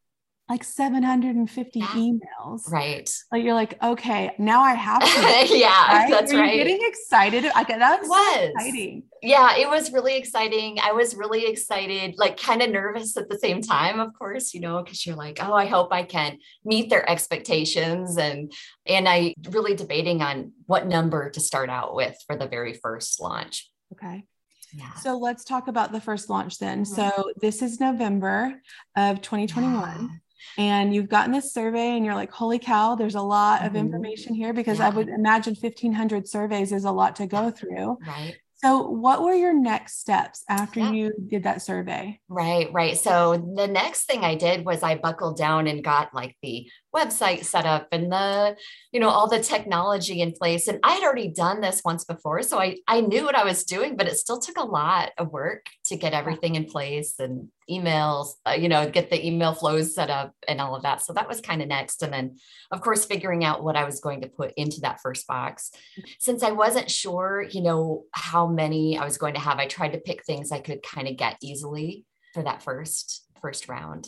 like 0.52 0.64
750 0.64 1.78
yeah. 1.78 1.86
emails. 1.86 2.70
Right. 2.70 3.10
Like 3.32 3.42
you're 3.42 3.54
like, 3.54 3.82
okay, 3.82 4.32
now 4.38 4.60
I 4.60 4.74
have 4.74 5.00
to. 5.00 5.48
yeah, 5.58 5.68
right? 5.68 6.10
that's 6.10 6.30
Are 6.30 6.38
right. 6.38 6.56
getting 6.58 6.78
excited. 6.82 7.46
I 7.54 7.64
that 7.64 8.00
was, 8.00 8.08
was. 8.10 8.34
So 8.34 8.42
exciting. 8.50 9.04
Yeah, 9.22 9.56
it 9.56 9.66
was 9.66 9.90
really 9.92 10.18
exciting. 10.18 10.76
I 10.82 10.92
was 10.92 11.16
really 11.16 11.46
excited, 11.46 12.16
like 12.18 12.38
kind 12.38 12.60
of 12.60 12.68
nervous 12.68 13.16
at 13.16 13.30
the 13.30 13.38
same 13.38 13.62
time, 13.62 13.98
of 13.98 14.12
course, 14.12 14.52
you 14.52 14.60
know, 14.60 14.82
because 14.82 15.06
you're 15.06 15.16
like, 15.16 15.38
oh, 15.42 15.54
I 15.54 15.64
hope 15.64 15.90
I 15.90 16.02
can 16.02 16.36
meet 16.66 16.90
their 16.90 17.08
expectations. 17.08 18.18
And 18.18 18.52
and 18.84 19.08
I 19.08 19.32
really 19.48 19.74
debating 19.74 20.20
on 20.20 20.52
what 20.66 20.86
number 20.86 21.30
to 21.30 21.40
start 21.40 21.70
out 21.70 21.94
with 21.94 22.14
for 22.26 22.36
the 22.36 22.46
very 22.46 22.74
first 22.74 23.22
launch. 23.22 23.70
Okay. 23.94 24.26
Yeah. 24.74 24.94
So 24.94 25.18
let's 25.18 25.44
talk 25.44 25.68
about 25.68 25.92
the 25.92 26.00
first 26.00 26.30
launch 26.30 26.58
then. 26.58 26.84
Mm-hmm. 26.84 26.94
So 26.94 27.30
this 27.40 27.62
is 27.62 27.80
November 27.80 28.60
of 28.96 29.20
2021. 29.22 30.21
And 30.58 30.94
you've 30.94 31.08
gotten 31.08 31.32
this 31.32 31.52
survey 31.52 31.96
and 31.96 32.04
you're 32.04 32.14
like 32.14 32.30
holy 32.30 32.58
cow 32.58 32.94
there's 32.94 33.14
a 33.14 33.22
lot 33.22 33.60
mm-hmm. 33.60 33.68
of 33.68 33.76
information 33.76 34.34
here 34.34 34.52
because 34.52 34.78
yeah. 34.78 34.86
i 34.86 34.90
would 34.90 35.08
imagine 35.08 35.54
1500 35.54 36.28
surveys 36.28 36.72
is 36.72 36.84
a 36.84 36.90
lot 36.90 37.16
to 37.16 37.26
go 37.26 37.50
through 37.50 37.98
right 38.06 38.36
so, 38.64 38.88
what 38.88 39.22
were 39.22 39.34
your 39.34 39.52
next 39.52 39.98
steps 39.98 40.44
after 40.48 40.78
yeah. 40.78 40.92
you 40.92 41.12
did 41.26 41.42
that 41.42 41.62
survey? 41.62 42.20
Right, 42.28 42.72
right. 42.72 42.96
So, 42.96 43.36
the 43.56 43.66
next 43.66 44.04
thing 44.04 44.22
I 44.22 44.36
did 44.36 44.64
was 44.64 44.84
I 44.84 44.94
buckled 44.94 45.36
down 45.36 45.66
and 45.66 45.82
got 45.82 46.14
like 46.14 46.36
the 46.42 46.70
website 46.94 47.44
set 47.44 47.64
up 47.64 47.88
and 47.92 48.12
the, 48.12 48.56
you 48.92 49.00
know, 49.00 49.08
all 49.08 49.28
the 49.28 49.40
technology 49.40 50.20
in 50.20 50.32
place. 50.32 50.68
And 50.68 50.78
I 50.82 50.92
had 50.92 51.02
already 51.02 51.28
done 51.28 51.60
this 51.60 51.82
once 51.84 52.04
before. 52.04 52.42
So, 52.42 52.58
I, 52.58 52.76
I 52.86 53.00
knew 53.00 53.24
what 53.24 53.34
I 53.34 53.44
was 53.44 53.64
doing, 53.64 53.96
but 53.96 54.06
it 54.06 54.16
still 54.16 54.38
took 54.38 54.58
a 54.58 54.64
lot 54.64 55.10
of 55.18 55.32
work 55.32 55.66
to 55.86 55.96
get 55.96 56.12
everything 56.12 56.54
in 56.54 56.66
place 56.66 57.14
and 57.18 57.48
emails, 57.70 58.32
uh, 58.46 58.52
you 58.52 58.68
know, 58.68 58.88
get 58.88 59.10
the 59.10 59.26
email 59.26 59.54
flows 59.54 59.94
set 59.94 60.10
up 60.10 60.34
and 60.46 60.60
all 60.60 60.74
of 60.76 60.82
that. 60.82 61.02
So, 61.02 61.12
that 61.14 61.28
was 61.28 61.40
kind 61.40 61.62
of 61.62 61.68
next. 61.68 62.02
And 62.02 62.12
then, 62.12 62.36
of 62.70 62.80
course, 62.80 63.04
figuring 63.04 63.44
out 63.44 63.64
what 63.64 63.76
I 63.76 63.84
was 63.84 64.00
going 64.00 64.20
to 64.22 64.28
put 64.28 64.52
into 64.56 64.80
that 64.82 65.00
first 65.00 65.26
box. 65.26 65.70
Since 66.18 66.42
I 66.42 66.50
wasn't 66.50 66.90
sure, 66.90 67.46
you 67.50 67.62
know, 67.62 68.04
how 68.12 68.46
many 68.46 68.98
I 68.98 69.04
was 69.04 69.18
going 69.18 69.34
to 69.34 69.40
have. 69.40 69.58
I 69.58 69.66
tried 69.66 69.92
to 69.92 69.98
pick 69.98 70.24
things 70.24 70.52
I 70.52 70.60
could 70.60 70.82
kind 70.82 71.08
of 71.08 71.16
get 71.16 71.36
easily 71.40 72.04
for 72.34 72.42
that 72.42 72.62
first 72.62 73.26
first 73.40 73.68
round. 73.68 74.06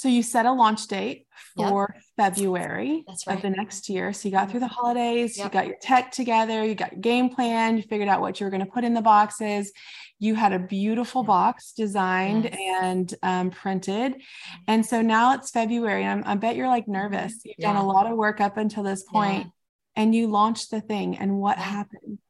So 0.00 0.08
you 0.08 0.22
set 0.22 0.46
a 0.46 0.52
launch 0.52 0.86
date 0.86 1.26
for 1.54 1.92
yep. 1.92 2.02
February 2.16 3.04
right. 3.06 3.36
of 3.36 3.42
the 3.42 3.50
next 3.50 3.90
year. 3.90 4.14
So 4.14 4.28
you 4.30 4.32
got 4.32 4.50
through 4.50 4.60
the 4.60 4.66
mm-hmm. 4.66 4.74
holidays, 4.74 5.36
yep. 5.36 5.44
you 5.44 5.50
got 5.50 5.66
your 5.66 5.76
tech 5.76 6.10
together, 6.10 6.64
you 6.64 6.74
got 6.74 6.92
your 6.92 7.02
game 7.02 7.28
plan, 7.28 7.76
you 7.76 7.82
figured 7.82 8.08
out 8.08 8.22
what 8.22 8.40
you 8.40 8.46
were 8.46 8.50
going 8.50 8.64
to 8.64 8.72
put 8.72 8.82
in 8.82 8.94
the 8.94 9.02
boxes. 9.02 9.70
You 10.18 10.36
had 10.36 10.54
a 10.54 10.58
beautiful 10.58 11.20
mm-hmm. 11.20 11.26
box 11.26 11.72
designed 11.72 12.44
yes. 12.44 12.82
and 12.82 13.14
um, 13.22 13.50
printed. 13.50 14.14
Mm-hmm. 14.14 14.62
And 14.68 14.86
so 14.86 15.02
now 15.02 15.34
it's 15.34 15.50
February. 15.50 16.02
And 16.04 16.24
I'm, 16.24 16.32
i 16.32 16.34
bet 16.34 16.56
you're 16.56 16.66
like 16.66 16.88
nervous. 16.88 17.34
You've 17.44 17.56
yeah. 17.58 17.74
done 17.74 17.84
a 17.84 17.86
lot 17.86 18.10
of 18.10 18.16
work 18.16 18.40
up 18.40 18.56
until 18.56 18.82
this 18.82 19.02
point, 19.02 19.48
yeah. 19.48 20.02
and 20.02 20.14
you 20.14 20.28
launched 20.28 20.70
the 20.70 20.80
thing. 20.80 21.18
And 21.18 21.36
what 21.36 21.58
yeah. 21.58 21.64
happened? 21.64 22.20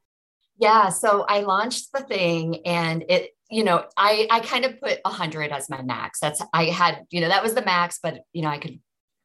Yeah. 0.61 0.89
So 0.89 1.25
I 1.27 1.41
launched 1.41 1.91
the 1.91 2.01
thing 2.01 2.65
and 2.67 3.03
it, 3.09 3.31
you 3.49 3.63
know, 3.63 3.83
I, 3.97 4.27
I 4.29 4.39
kind 4.41 4.63
of 4.63 4.79
put 4.79 4.99
a 5.03 5.09
hundred 5.09 5.51
as 5.51 5.69
my 5.69 5.81
max. 5.81 6.19
That's, 6.19 6.41
I 6.53 6.65
had, 6.65 7.03
you 7.09 7.19
know, 7.19 7.29
that 7.29 7.43
was 7.43 7.55
the 7.55 7.65
max, 7.65 7.99
but 8.01 8.21
you 8.31 8.43
know, 8.43 8.47
I 8.47 8.59
could, 8.59 8.79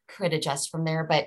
could 0.08 0.32
adjust 0.32 0.70
from 0.70 0.84
there, 0.84 1.04
but 1.04 1.26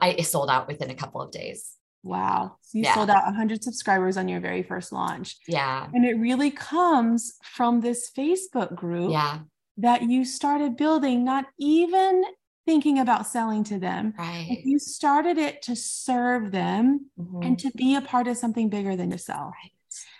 I 0.00 0.20
sold 0.20 0.50
out 0.50 0.68
within 0.68 0.90
a 0.90 0.94
couple 0.94 1.22
of 1.22 1.30
days. 1.30 1.72
Wow. 2.02 2.58
So 2.60 2.78
you 2.78 2.84
yeah. 2.84 2.94
sold 2.94 3.10
out 3.10 3.24
100 3.24 3.64
subscribers 3.64 4.16
on 4.16 4.28
your 4.28 4.40
very 4.40 4.62
first 4.62 4.92
launch. 4.92 5.36
Yeah. 5.48 5.88
And 5.92 6.04
it 6.04 6.14
really 6.18 6.50
comes 6.50 7.34
from 7.42 7.80
this 7.80 8.10
Facebook 8.16 8.74
group 8.76 9.10
yeah. 9.10 9.38
that 9.78 10.02
you 10.02 10.24
started 10.24 10.76
building, 10.76 11.24
not 11.24 11.46
even 11.58 12.22
thinking 12.66 12.98
about 12.98 13.26
selling 13.26 13.64
to 13.64 13.78
them. 13.78 14.12
Right. 14.18 14.60
You 14.64 14.78
started 14.78 15.38
it 15.38 15.62
to 15.62 15.76
serve 15.76 16.50
them 16.50 17.06
mm-hmm. 17.18 17.42
and 17.42 17.58
to 17.60 17.70
be 17.70 17.94
a 17.94 18.02
part 18.02 18.26
of 18.26 18.36
something 18.36 18.68
bigger 18.68 18.96
than 18.96 19.10
yourself. 19.10 19.54
Right. 19.62 19.72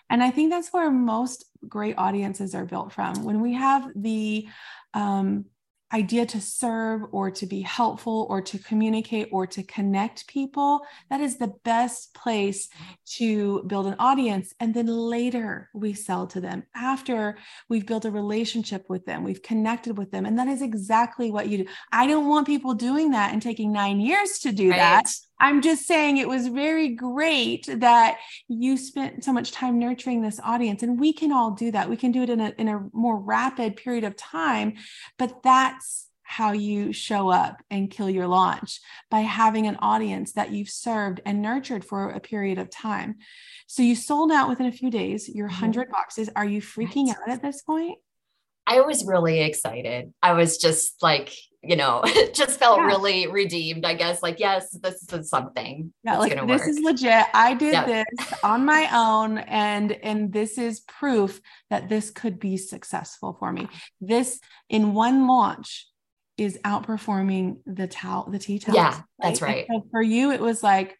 And 0.09 0.23
I 0.23 0.31
think 0.31 0.51
that's 0.51 0.73
where 0.73 0.91
most 0.91 1.45
great 1.69 1.99
audiences 1.99 2.55
are 2.55 2.65
built 2.65 2.93
from. 2.93 3.25
When 3.25 3.41
we 3.41 3.55
have 3.55 3.91
the 3.95 4.47
um, 4.95 5.47
idea 5.93 6.27
to 6.27 6.41
serve 6.41 7.03
or 7.13 7.31
to 7.31 7.47
be 7.47 7.61
helpful 7.63 8.27
or 8.29 8.43
to 8.43 8.59
communicate 8.59 9.29
or 9.31 9.47
to 9.47 9.63
connect 9.63 10.27
people, 10.27 10.81
that 11.11 11.21
is 11.21 11.39
the 11.39 11.53
best 11.65 12.13
place 12.15 12.69
to 13.05 13.63
build 13.65 13.87
an 13.87 13.97
audience. 13.99 14.53
And 14.59 14.75
then 14.75 14.87
later 14.87 15.71
we 15.73 15.95
sell 15.95 16.27
to 16.29 16.41
them 16.41 16.65
after 16.75 17.37
we've 17.69 17.87
built 17.87 18.05
a 18.05 18.11
relationship 18.11 18.87
with 18.89 19.07
them, 19.07 19.23
we've 19.23 19.43
connected 19.43 19.97
with 19.97 20.11
them. 20.11 20.27
And 20.27 20.39
that 20.39 20.49
is 20.49 20.63
exactly 20.63 21.31
what 21.31 21.49
you 21.49 21.59
do. 21.59 21.67
I 21.93 22.07
don't 22.07 22.27
want 22.27 22.47
people 22.47 22.75
doing 22.75 23.13
that 23.13 23.33
and 23.33 23.41
taking 23.41 23.73
nine 23.73 24.01
years 24.01 24.41
to 24.41 24.53
do 24.53 24.71
right. 24.71 24.79
that. 24.79 25.07
I'm 25.39 25.61
just 25.61 25.87
saying 25.87 26.17
it 26.17 26.29
was 26.29 26.49
very 26.49 26.89
great 26.89 27.69
that 27.69 28.19
you 28.49 28.77
spent 28.77 29.25
so 29.25 29.33
much 29.33 29.53
time 29.53 29.79
nurturing 29.79 30.23
this 30.23 30.41
audience. 30.43 30.83
And 30.83 30.99
we 30.99 31.13
can 31.13 31.31
all 31.31 31.51
do 31.51 31.71
that. 31.73 31.91
We 31.91 31.97
can 31.97 32.13
do 32.13 32.23
it 32.23 32.31
in 32.31 32.41
a, 32.41 32.55
in 32.57 32.69
a 32.69 32.89
more 32.93 33.19
rapid 33.19 33.77
period 33.77 34.05
of 34.05 34.17
time. 34.17 34.75
But 35.19 35.43
that's 35.43 36.07
how 36.23 36.53
you 36.53 36.93
show 36.93 37.29
up 37.29 37.63
and 37.71 37.91
kill 37.91 38.11
your 38.11 38.27
launch 38.27 38.81
by 39.11 39.21
having 39.21 39.67
an 39.67 39.77
audience 39.77 40.33
that 40.33 40.51
you've 40.51 40.69
served 40.69 41.21
and 41.25 41.41
nurtured 41.41 41.85
for 41.85 42.11
a 42.11 42.19
period 42.19 42.59
of 42.59 42.69
time. 42.69 43.17
So 43.69 43.83
you 43.83 43.95
sold 43.95 44.33
out 44.33 44.49
within 44.49 44.67
a 44.67 44.73
few 44.73 44.91
days, 44.91 45.29
your 45.29 45.47
100 45.47 45.83
mm-hmm. 45.83 45.93
boxes. 45.93 46.29
Are 46.35 46.45
you 46.45 46.61
freaking 46.61 47.11
out 47.11 47.29
at 47.29 47.43
this 47.43 47.63
point? 47.63 47.99
I 48.67 48.81
was 48.81 49.07
really 49.07 49.43
excited. 49.43 50.13
I 50.21 50.33
was 50.33 50.59
just 50.59 51.01
like, 51.01 51.33
you 51.67 51.77
know, 51.77 52.03
just 52.35 52.59
felt 52.59 52.79
yeah. 52.79 52.87
really 52.87 53.27
redeemed, 53.27 53.85
I 53.85 53.95
guess. 53.95 54.23
Like, 54.23 54.39
yes, 54.39 54.71
this 54.71 55.07
is 55.13 55.29
something. 55.29 55.93
Yeah, 56.05 56.19
like 56.19 56.35
this 56.35 56.61
work. 56.61 56.69
is 56.69 56.81
legit. 56.81 57.27
I 57.35 57.55
did 57.55 57.73
yep. 57.73 57.87
this 57.87 58.33
on 58.43 58.65
my 58.65 58.89
own, 58.93 59.39
and 59.39 59.93
and 59.93 60.33
this 60.33 60.59
is 60.59 60.81
proof 60.81 61.41
that 61.71 61.89
this 61.89 62.11
could 62.11 62.39
be 62.39 62.57
successful 62.57 63.37
for 63.39 63.53
me. 63.53 63.69
This 64.01 64.41
in 64.69 64.95
one 64.95 65.27
launch 65.27 65.89
is 66.37 66.59
outperforming 66.65 67.59
the 67.67 67.87
towel, 67.87 68.29
the 68.31 68.39
tea 68.39 68.59
towel. 68.59 68.75
Yeah, 68.75 68.91
right? 68.91 69.03
that's 69.21 69.43
right. 69.43 69.67
So 69.71 69.87
for 69.91 70.03
you, 70.03 70.33
it 70.33 70.41
was 70.41 70.63
like 70.63 70.99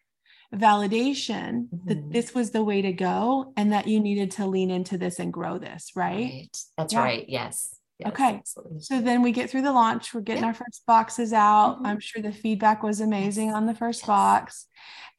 validation 0.53 1.67
mm-hmm. 1.67 1.87
that 1.87 2.11
this 2.11 2.33
was 2.33 2.51
the 2.51 2.63
way 2.63 2.81
to 2.81 2.93
go 2.93 3.53
and 3.57 3.73
that 3.73 3.87
you 3.87 3.99
needed 3.99 4.31
to 4.31 4.45
lean 4.45 4.71
into 4.71 4.97
this 4.97 5.19
and 5.19 5.33
grow 5.33 5.57
this, 5.57 5.91
right? 5.95 6.15
right. 6.15 6.57
That's 6.77 6.93
yeah. 6.93 7.03
right. 7.03 7.25
Yes. 7.27 7.76
Yes, 7.99 8.09
okay. 8.09 8.35
Absolutely. 8.35 8.79
So 8.81 9.01
then 9.01 9.23
we 9.23 9.31
get 9.31 9.49
through 9.49 9.63
the 9.63 9.71
launch, 9.71 10.13
we're 10.13 10.21
getting 10.21 10.43
yeah. 10.43 10.49
our 10.49 10.53
first 10.53 10.85
boxes 10.85 11.33
out. 11.33 11.77
Mm-hmm. 11.77 11.85
I'm 11.87 11.99
sure 11.99 12.21
the 12.21 12.31
feedback 12.31 12.83
was 12.83 13.01
amazing 13.01 13.47
yes. 13.47 13.55
on 13.55 13.65
the 13.65 13.73
first 13.73 14.01
yes. 14.01 14.07
box. 14.07 14.67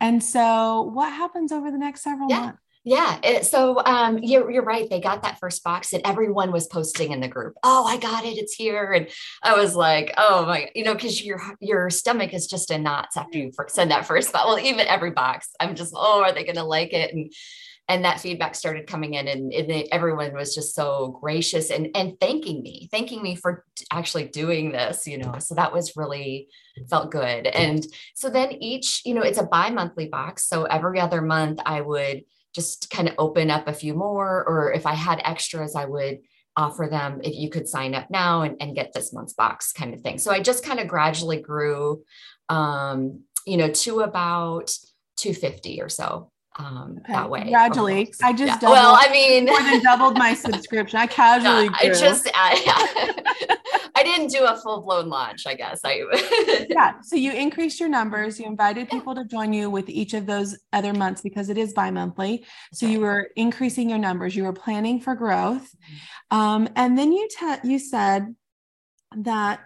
And 0.01 0.23
so 0.23 0.83
what 0.83 1.13
happens 1.13 1.51
over 1.51 1.73
the 1.73 1.79
next 1.79 2.03
several 2.03 2.31
yeah. 2.31 2.41
months? 2.41 2.59
Yeah. 2.85 3.19
It, 3.25 3.45
so 3.45 3.85
um, 3.85 4.19
you're, 4.19 4.49
you're 4.51 4.65
right. 4.65 4.89
They 4.89 5.01
got 5.01 5.25
that 5.25 5.41
first 5.41 5.65
box 5.65 5.93
and 5.93 6.07
everyone 6.07 6.53
was 6.53 6.69
posting 6.69 7.11
in 7.11 7.21
the 7.21 7.29
group. 7.29 7.55
Oh, 7.65 7.85
I 7.85 7.99
got 7.99 8.25
it. 8.25 8.39
It's 8.39 8.55
here. 8.55 8.93
And 8.93 9.09
I 9.43 9.57
was 9.57 9.75
like, 9.75 10.15
oh 10.17 10.47
my, 10.47 10.71
you 10.75 10.85
know, 10.85 10.95
cause 10.95 11.21
your, 11.21 11.43
your 11.61 11.91
stomach 11.91 12.33
is 12.33 12.47
just 12.47 12.71
in 12.71 12.85
knots 12.85 13.17
after 13.17 13.39
you 13.39 13.51
send 13.67 13.91
that 13.91 14.07
first 14.07 14.33
box. 14.33 14.47
Well, 14.47 14.59
even 14.61 14.87
every 14.87 15.11
box, 15.11 15.49
I'm 15.59 15.75
just, 15.75 15.93
oh, 15.97 16.23
are 16.23 16.33
they 16.33 16.45
going 16.45 16.55
to 16.57 16.65
like 16.65 16.93
it? 16.93 17.13
And, 17.13 17.33
and 17.89 18.05
that 18.05 18.21
feedback 18.21 18.55
started 18.55 18.87
coming 18.87 19.15
in 19.15 19.29
and, 19.29 19.53
and 19.53 19.89
everyone 19.91 20.35
was 20.35 20.55
just 20.55 20.75
so 20.75 21.19
gracious 21.21 21.71
and, 21.71 21.89
and 21.95 22.21
thanking 22.21 22.63
me, 22.63 22.89
thanking 22.91 23.23
me 23.23 23.35
for 23.35 23.65
actually 23.91 24.29
doing 24.29 24.73
this, 24.73 25.07
you 25.07 25.19
know, 25.19 25.39
so 25.39 25.55
that 25.55 25.73
was 25.73 25.97
really 25.97 26.49
felt 26.91 27.11
good. 27.11 27.47
And 27.47 27.87
so 28.15 28.29
then 28.29 28.53
each, 28.53 29.03
you 29.07 29.15
know, 29.15 29.23
it's 29.23 29.39
a 29.39 29.47
bi-monthly 29.47 30.09
box. 30.09 30.47
So 30.47 30.65
every 30.65 31.01
other 31.01 31.23
month 31.23 31.61
I 31.65 31.81
would, 31.81 32.25
just 32.55 32.91
kind 32.91 33.09
of 33.09 33.15
open 33.19 33.51
up 33.51 33.69
a 33.69 33.73
few 33.73 33.95
more, 33.95 34.45
or 34.49 34.73
if 34.73 34.87
I 34.87 34.95
had 34.95 35.21
extras, 35.25 35.77
I 35.77 35.85
would 35.85 36.19
offer 36.57 36.89
them 36.91 37.21
if 37.23 37.35
you 37.37 37.51
could 37.51 37.69
sign 37.69 37.95
up 37.95 38.11
now 38.11 38.43
and, 38.43 38.57
and 38.61 38.75
get 38.75 38.93
this 38.93 39.13
month's 39.13 39.35
box 39.35 39.73
kind 39.73 39.95
of 39.95 40.01
thing. 40.01 40.19
So 40.19 40.33
I 40.33 40.41
just 40.41 40.65
kind 40.65 40.81
of 40.81 40.89
gradually 40.89 41.41
grew, 41.41 42.03
um, 42.49 43.21
you 43.47 43.59
know, 43.59 43.71
to 43.71 44.01
about 44.01 44.73
250 45.19 45.81
or 45.81 45.89
so 45.89 46.33
um, 46.59 46.99
okay. 46.99 47.13
that 47.13 47.31
way. 47.31 47.49
Gradually, 47.49 48.13
I 48.23 48.33
just 48.33 48.63
yeah. 48.63 48.69
well, 48.69 48.97
I 48.99 49.11
mean, 49.13 49.47
more 49.47 49.63
than 49.63 49.81
doubled 49.83 50.19
my 50.19 50.35
subscription. 50.47 50.99
I 50.99 51.07
casually. 51.07 51.67
Yeah, 51.67 51.77
I 51.81 51.89
just, 51.91 52.29
I, 52.35 53.57
I 53.95 54.03
didn't 54.03 54.29
do 54.29 54.45
a 54.45 54.57
full 54.57 54.83
blown 54.83 55.09
launch. 55.09 55.47
I 55.47 55.55
guess 55.55 55.81
I. 55.85 56.03
yeah. 56.69 57.01
So 57.03 57.17
you 57.17 57.33
increased 57.33 57.79
your 57.79 57.89
numbers. 57.89 58.41
You 58.41 58.47
invited 58.47 58.91
people 58.91 59.15
to 59.15 59.25
join 59.25 59.53
you 59.53 59.71
with 59.71 59.89
each 59.89 60.15
of 60.15 60.27
those 60.27 60.59
other 60.73 60.93
months 60.93 61.21
because 61.21 61.49
it 61.49 61.59
is 61.59 61.73
bi-monthly. 61.73 62.45
So 62.73 62.87
you 62.87 63.01
were 63.01 63.29
increasing 63.37 63.89
your 63.89 63.99
numbers. 63.99 64.35
You 64.35 64.45
were 64.45 64.53
planning 64.53 65.01
for 65.01 65.15
growth, 65.15 65.63
mm-hmm. 65.63 66.37
um, 66.37 66.69
and 66.75 66.99
then 66.99 67.13
you 67.13 67.29
te- 67.29 67.69
you 67.69 67.79
said 67.79 68.35
that 69.17 69.61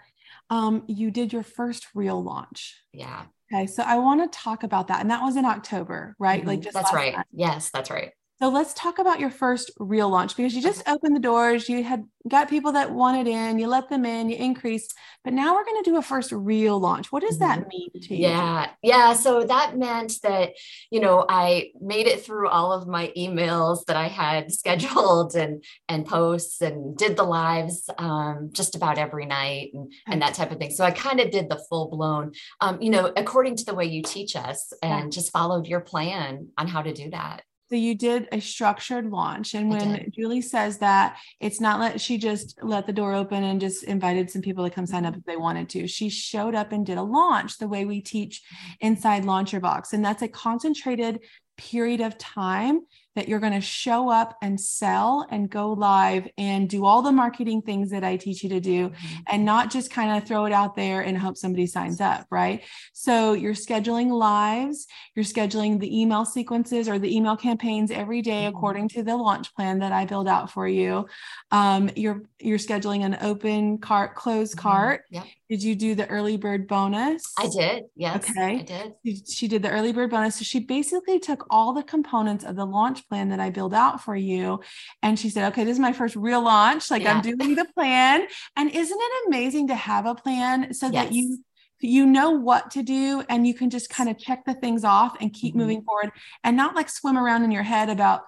um, 0.50 0.84
you 0.86 1.10
did 1.10 1.32
your 1.32 1.42
first 1.42 1.86
real 1.94 2.22
launch. 2.22 2.76
Yeah. 2.92 3.22
Okay, 3.52 3.66
so 3.66 3.82
I 3.82 3.98
want 3.98 4.32
to 4.32 4.38
talk 4.38 4.62
about 4.62 4.88
that. 4.88 5.00
And 5.00 5.10
that 5.10 5.22
was 5.22 5.36
in 5.36 5.44
October, 5.44 6.16
right? 6.18 6.40
Mm-hmm. 6.40 6.48
Like 6.48 6.60
just 6.60 6.74
that's 6.74 6.92
right. 6.92 7.14
Time. 7.14 7.24
Yes, 7.32 7.70
that's 7.70 7.90
right. 7.90 8.12
So 8.42 8.48
let's 8.48 8.74
talk 8.74 8.98
about 8.98 9.20
your 9.20 9.30
first 9.30 9.70
real 9.78 10.08
launch 10.08 10.36
because 10.36 10.52
you 10.52 10.62
just 10.62 10.82
opened 10.88 11.14
the 11.14 11.20
doors, 11.20 11.68
you 11.68 11.84
had 11.84 12.02
got 12.28 12.50
people 12.50 12.72
that 12.72 12.90
wanted 12.90 13.28
in, 13.28 13.60
you 13.60 13.68
let 13.68 13.88
them 13.88 14.04
in, 14.04 14.28
you 14.28 14.36
increased, 14.36 14.96
but 15.22 15.32
now 15.32 15.54
we're 15.54 15.64
going 15.64 15.80
to 15.84 15.88
do 15.88 15.96
a 15.96 16.02
first 16.02 16.32
real 16.32 16.80
launch. 16.80 17.12
What 17.12 17.22
does 17.22 17.38
that 17.38 17.60
mm-hmm. 17.60 17.68
mean 17.68 17.90
to 18.02 18.16
you? 18.16 18.22
Yeah. 18.26 18.70
Yeah. 18.82 19.12
So 19.12 19.44
that 19.44 19.78
meant 19.78 20.14
that, 20.24 20.54
you 20.90 20.98
know, 20.98 21.24
I 21.28 21.70
made 21.80 22.08
it 22.08 22.24
through 22.24 22.48
all 22.48 22.72
of 22.72 22.88
my 22.88 23.12
emails 23.16 23.84
that 23.84 23.94
I 23.94 24.08
had 24.08 24.50
scheduled 24.60 25.36
and, 25.36 25.62
and 25.88 26.04
posts 26.04 26.60
and 26.62 26.96
did 26.96 27.16
the 27.16 27.22
lives 27.22 27.88
um, 27.96 28.50
just 28.52 28.74
about 28.74 28.98
every 28.98 29.24
night 29.24 29.70
and, 29.72 29.92
and 30.08 30.20
that 30.20 30.34
type 30.34 30.50
of 30.50 30.58
thing. 30.58 30.72
So 30.72 30.84
I 30.84 30.90
kind 30.90 31.20
of 31.20 31.30
did 31.30 31.48
the 31.48 31.62
full 31.68 31.90
blown, 31.90 32.32
um, 32.60 32.82
you 32.82 32.90
know, 32.90 33.12
according 33.16 33.54
to 33.58 33.64
the 33.64 33.74
way 33.74 33.84
you 33.84 34.02
teach 34.02 34.34
us 34.34 34.72
and 34.82 35.04
yeah. 35.04 35.10
just 35.10 35.30
followed 35.30 35.68
your 35.68 35.78
plan 35.78 36.48
on 36.58 36.66
how 36.66 36.82
to 36.82 36.92
do 36.92 37.08
that. 37.10 37.44
So 37.72 37.76
you 37.76 37.94
did 37.94 38.28
a 38.32 38.38
structured 38.38 39.08
launch. 39.08 39.54
And 39.54 39.70
when 39.70 40.10
Julie 40.14 40.42
says 40.42 40.76
that, 40.80 41.16
it's 41.40 41.58
not 41.58 41.80
let 41.80 42.02
she 42.02 42.18
just 42.18 42.62
let 42.62 42.84
the 42.84 42.92
door 42.92 43.14
open 43.14 43.44
and 43.44 43.58
just 43.58 43.84
invited 43.84 44.30
some 44.30 44.42
people 44.42 44.62
to 44.62 44.70
come 44.70 44.84
sign 44.84 45.06
up 45.06 45.12
mm-hmm. 45.12 45.20
if 45.20 45.24
they 45.24 45.38
wanted 45.38 45.70
to. 45.70 45.86
She 45.86 46.10
showed 46.10 46.54
up 46.54 46.72
and 46.72 46.84
did 46.84 46.98
a 46.98 47.02
launch 47.02 47.56
the 47.56 47.66
way 47.66 47.86
we 47.86 48.02
teach 48.02 48.42
inside 48.80 49.24
Launch 49.24 49.52
Your 49.52 49.62
Box. 49.62 49.94
And 49.94 50.04
that's 50.04 50.20
a 50.20 50.28
concentrated 50.28 51.20
period 51.56 52.02
of 52.02 52.18
time 52.18 52.82
that 53.14 53.28
you're 53.28 53.40
going 53.40 53.52
to 53.52 53.60
show 53.60 54.08
up 54.08 54.36
and 54.42 54.60
sell 54.60 55.26
and 55.30 55.50
go 55.50 55.72
live 55.72 56.28
and 56.38 56.68
do 56.68 56.84
all 56.84 57.02
the 57.02 57.12
marketing 57.12 57.62
things 57.62 57.90
that 57.90 58.04
I 58.04 58.16
teach 58.16 58.42
you 58.42 58.48
to 58.50 58.60
do 58.60 58.88
mm-hmm. 58.88 59.16
and 59.26 59.44
not 59.44 59.70
just 59.70 59.90
kind 59.90 60.16
of 60.16 60.26
throw 60.26 60.46
it 60.46 60.52
out 60.52 60.76
there 60.76 61.02
and 61.02 61.16
hope 61.18 61.36
somebody 61.36 61.66
signs 61.66 62.00
up, 62.00 62.26
right? 62.30 62.62
So 62.92 63.34
you're 63.34 63.54
scheduling 63.54 64.10
lives, 64.10 64.86
you're 65.14 65.24
scheduling 65.24 65.78
the 65.78 66.00
email 66.00 66.24
sequences 66.24 66.88
or 66.88 66.98
the 66.98 67.14
email 67.14 67.36
campaigns 67.36 67.90
every 67.90 68.22
day 68.22 68.44
mm-hmm. 68.44 68.56
according 68.56 68.88
to 68.90 69.02
the 69.02 69.16
launch 69.16 69.54
plan 69.54 69.80
that 69.80 69.92
I 69.92 70.06
build 70.06 70.28
out 70.28 70.50
for 70.50 70.66
you. 70.66 71.06
Um, 71.50 71.90
you're 71.96 72.22
you're 72.40 72.58
scheduling 72.58 73.04
an 73.04 73.18
open 73.20 73.78
cart, 73.78 74.14
closed 74.14 74.56
mm-hmm. 74.56 74.68
cart. 74.68 75.04
Yep. 75.10 75.24
Did 75.52 75.62
you 75.62 75.74
do 75.74 75.94
the 75.94 76.06
early 76.08 76.38
bird 76.38 76.66
bonus? 76.66 77.30
I 77.38 77.46
did. 77.46 77.84
Yes. 77.94 78.26
Okay. 78.30 78.60
I 78.60 78.62
did. 78.62 79.28
She, 79.28 79.48
did 79.48 79.62
the 79.62 79.68
early 79.68 79.92
bird 79.92 80.08
bonus. 80.08 80.36
So 80.36 80.44
she 80.44 80.60
basically 80.60 81.18
took 81.18 81.44
all 81.50 81.74
the 81.74 81.82
components 81.82 82.42
of 82.42 82.56
the 82.56 82.64
launch 82.64 83.06
plan 83.06 83.28
that 83.28 83.38
I 83.38 83.50
build 83.50 83.74
out 83.74 84.02
for 84.02 84.16
you. 84.16 84.60
And 85.02 85.18
she 85.18 85.28
said, 85.28 85.52
okay, 85.52 85.64
this 85.64 85.74
is 85.74 85.78
my 85.78 85.92
first 85.92 86.16
real 86.16 86.40
launch. 86.40 86.90
Like 86.90 87.02
Yeah. 87.02 87.12
I'm 87.16 87.20
doing 87.20 87.54
the 87.54 87.66
plan. 87.74 88.26
And 88.56 88.70
isn't 88.70 88.98
it 88.98 89.26
amazing 89.28 89.68
to 89.68 89.74
have 89.74 90.06
a 90.06 90.14
plan 90.14 90.72
so 90.72 90.88
that 90.90 91.12
you 91.12 91.44
you 91.84 92.06
know 92.06 92.30
what 92.30 92.70
to 92.70 92.82
do 92.82 93.22
and 93.28 93.46
you 93.46 93.52
can 93.52 93.68
just 93.68 93.90
kind 93.90 94.08
of 94.08 94.16
check 94.16 94.46
the 94.46 94.54
things 94.54 94.84
off 94.84 95.16
and 95.20 95.34
keep 95.34 95.52
Mhm. 95.52 95.58
moving 95.58 95.82
forward 95.82 96.12
and 96.44 96.56
not 96.56 96.74
like 96.74 96.88
swim 96.88 97.18
around 97.18 97.42
in 97.42 97.50
your 97.50 97.64
head 97.64 97.90
about 97.90 98.22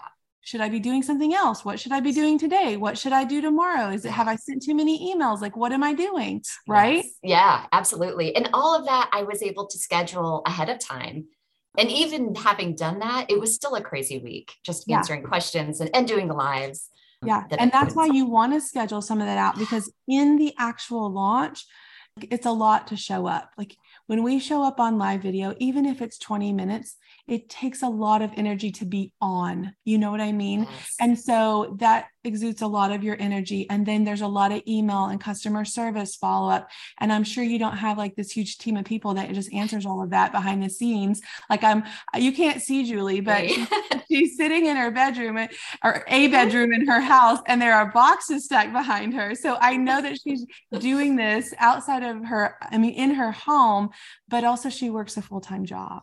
should 0.45 0.61
I 0.61 0.69
be 0.69 0.79
doing 0.79 1.03
something 1.03 1.33
else? 1.35 1.65
What 1.65 1.81
should 1.81 1.93
I 1.93 2.01
be 2.01 2.13
doing 2.13 2.39
today? 2.39 2.77
What 2.77 2.99
should 2.99 3.13
I 3.13 3.25
do 3.25 3.41
tomorrow? 3.41 3.89
Is 3.89 4.05
it 4.05 4.13
have 4.13 4.29
I 4.29 4.37
sent 4.37 4.63
too 4.63 4.75
many 4.75 5.15
emails? 5.15 5.41
Like 5.41 5.57
what 5.57 5.73
am 5.73 5.83
I 5.83 5.95
doing? 5.95 6.43
Right? 6.69 6.97
Yes. 7.05 7.15
Yeah, 7.23 7.67
absolutely. 7.73 8.37
And 8.37 8.51
all 8.53 8.79
of 8.79 8.85
that 8.85 9.09
I 9.13 9.23
was 9.23 9.43
able 9.43 9.67
to 9.67 9.79
schedule 9.79 10.43
ahead 10.47 10.69
of 10.69 10.79
time. 10.79 11.27
And 11.79 11.91
even 11.91 12.35
having 12.35 12.77
done 12.77 12.99
that, 13.01 13.31
it 13.31 13.41
was 13.41 13.55
still 13.55 13.75
a 13.75 13.81
crazy 13.81 14.19
week, 14.19 14.53
just 14.65 14.85
Yeah. 14.87 14.99
answering 14.99 15.25
questions 15.25 15.81
and, 15.81 15.91
and 15.97 16.07
doing 16.07 16.29
the 16.29 16.35
lives. 16.35 16.91
Yeah. 17.25 17.45
that 17.49 17.59
And 17.59 17.73
that's 17.73 17.95
why 17.95 18.07
you 18.07 18.27
want 18.27 18.53
to 18.53 18.61
schedule 18.61 19.01
some 19.01 19.21
of 19.21 19.27
that 19.27 19.39
out 19.39 19.59
because 19.59 19.91
in 20.07 20.37
the 20.37 20.55
actual 20.59 21.11
launch, 21.11 21.65
it's 22.21 22.47
a 22.47 22.53
lot 22.53 22.89
to 22.89 22.97
show 22.97 23.27
up. 23.27 23.51
Like 23.57 23.77
when 24.07 24.23
we 24.23 24.39
show 24.39 24.63
up 24.63 24.81
on 24.81 24.99
live 24.99 25.23
video, 25.23 25.55
even 25.59 25.87
if 25.87 26.03
it's 26.03 26.19
20 26.19 26.53
minutes, 26.53 26.97
it 27.27 27.49
takes 27.49 27.83
a 27.83 27.89
lot 27.89 28.21
of 28.21 28.31
energy 28.37 28.71
to 28.71 28.85
be 28.85 29.13
on. 29.21 29.75
You 29.85 29.99
know 29.99 30.11
what 30.11 30.21
I 30.21 30.33
mean? 30.33 30.65
Yes. 30.65 30.95
And 31.01 31.19
so 31.19 31.77
that 31.79 32.07
exudes 32.23 32.61
a 32.63 32.67
lot 32.67 32.93
of 32.93 33.03
your 33.03 33.17
energy. 33.19 33.69
And 33.71 33.87
then 33.87 34.05
there's 34.05 34.21
a 34.21 34.27
lot 34.27 34.53
of 34.53 34.63
email 34.69 35.07
and 35.07 35.21
customer 35.21 35.65
service 35.65 36.17
follow 36.17 36.51
up. 36.51 36.69
And 37.01 37.13
I'm 37.13 37.25
sure 37.25 37.45
you 37.45 37.59
don't 37.59 37.77
have 37.77 37.97
like 37.97 38.15
this 38.15 38.31
huge 38.31 38.59
team 38.59 38.77
of 38.77 38.85
people 38.85 39.15
that 39.15 39.33
just 39.33 39.53
answers 39.53 39.87
all 39.87 40.03
of 40.03 40.11
that 40.11 40.33
behind 40.33 40.63
the 40.63 40.69
scenes. 40.71 41.21
Like 41.49 41.65
I'm, 41.65 41.85
you 42.15 42.33
can't 42.33 42.61
see 42.61 42.85
Julie, 42.85 43.21
but 43.21 43.35
Right. 43.35 44.04
She's 44.15 44.37
sitting 44.37 44.67
in 44.67 44.77
her 44.77 44.91
bedroom 44.91 45.37
or 45.37 45.49
a 46.07 46.25
mm-hmm. 46.25 46.33
bedroom 46.33 46.73
in 46.73 46.87
her 46.87 47.01
house 47.01 47.41
and 47.47 47.61
there 47.61 47.75
are 47.75 47.91
boxes 47.91 48.45
stacked 48.45 48.73
behind 48.73 49.15
her. 49.15 49.35
So 49.35 49.57
i 49.61 49.77
know 49.77 50.01
that 50.01 50.19
she's 50.23 50.45
doing 50.79 51.17
this 51.17 51.53
outside 51.59 52.03
of 52.03 52.25
her 52.25 52.57
i 52.71 52.79
mean 52.79 52.95
in 52.95 53.15
her 53.15 53.33
home 53.33 53.91
but 54.29 54.45
also 54.45 54.69
she 54.69 54.91
works 54.91 55.17
a 55.17 55.23
full-time 55.23 55.65
job 55.65 56.03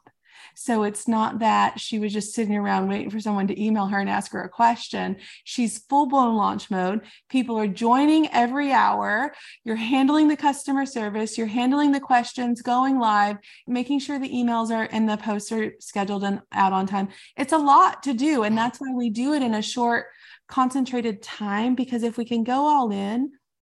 so 0.63 0.83
it's 0.83 1.07
not 1.07 1.39
that 1.39 1.79
she 1.79 1.99
was 1.99 2.13
just 2.13 2.33
sitting 2.33 2.55
around 2.55 2.87
waiting 2.87 3.09
for 3.09 3.19
someone 3.19 3.47
to 3.47 3.63
email 3.63 3.87
her 3.87 3.99
and 3.99 4.09
ask 4.09 4.31
her 4.31 4.43
a 4.43 4.49
question. 4.49 5.17
She's 5.43 5.79
full-blown 5.89 6.35
launch 6.35 6.69
mode. 6.69 7.01
People 7.29 7.57
are 7.57 7.67
joining 7.67 8.31
every 8.31 8.71
hour. 8.71 9.33
You're 9.63 9.75
handling 9.75 10.27
the 10.27 10.37
customer 10.37 10.85
service. 10.85 11.37
You're 11.37 11.47
handling 11.47 11.91
the 11.91 11.99
questions 11.99 12.61
going 12.61 12.99
live 12.99 13.37
making 13.67 13.99
sure 13.99 14.19
the 14.19 14.29
emails 14.29 14.69
are 14.69 14.87
and 14.91 15.09
the 15.09 15.17
posts 15.17 15.51
are 15.51 15.73
scheduled 15.79 16.23
and 16.23 16.41
out 16.51 16.73
on 16.73 16.85
time. 16.85 17.09
It's 17.37 17.53
a 17.53 17.57
lot 17.57 18.03
to 18.03 18.13
do 18.13 18.43
and 18.43 18.57
that's 18.57 18.79
why 18.79 18.93
we 18.93 19.09
do 19.09 19.33
it 19.33 19.41
in 19.41 19.53
a 19.53 19.61
short 19.61 20.05
concentrated 20.47 21.21
time 21.21 21.75
because 21.75 22.03
if 22.03 22.17
we 22.17 22.25
can 22.25 22.43
go 22.43 22.67
all 22.67 22.91
in 22.91 23.31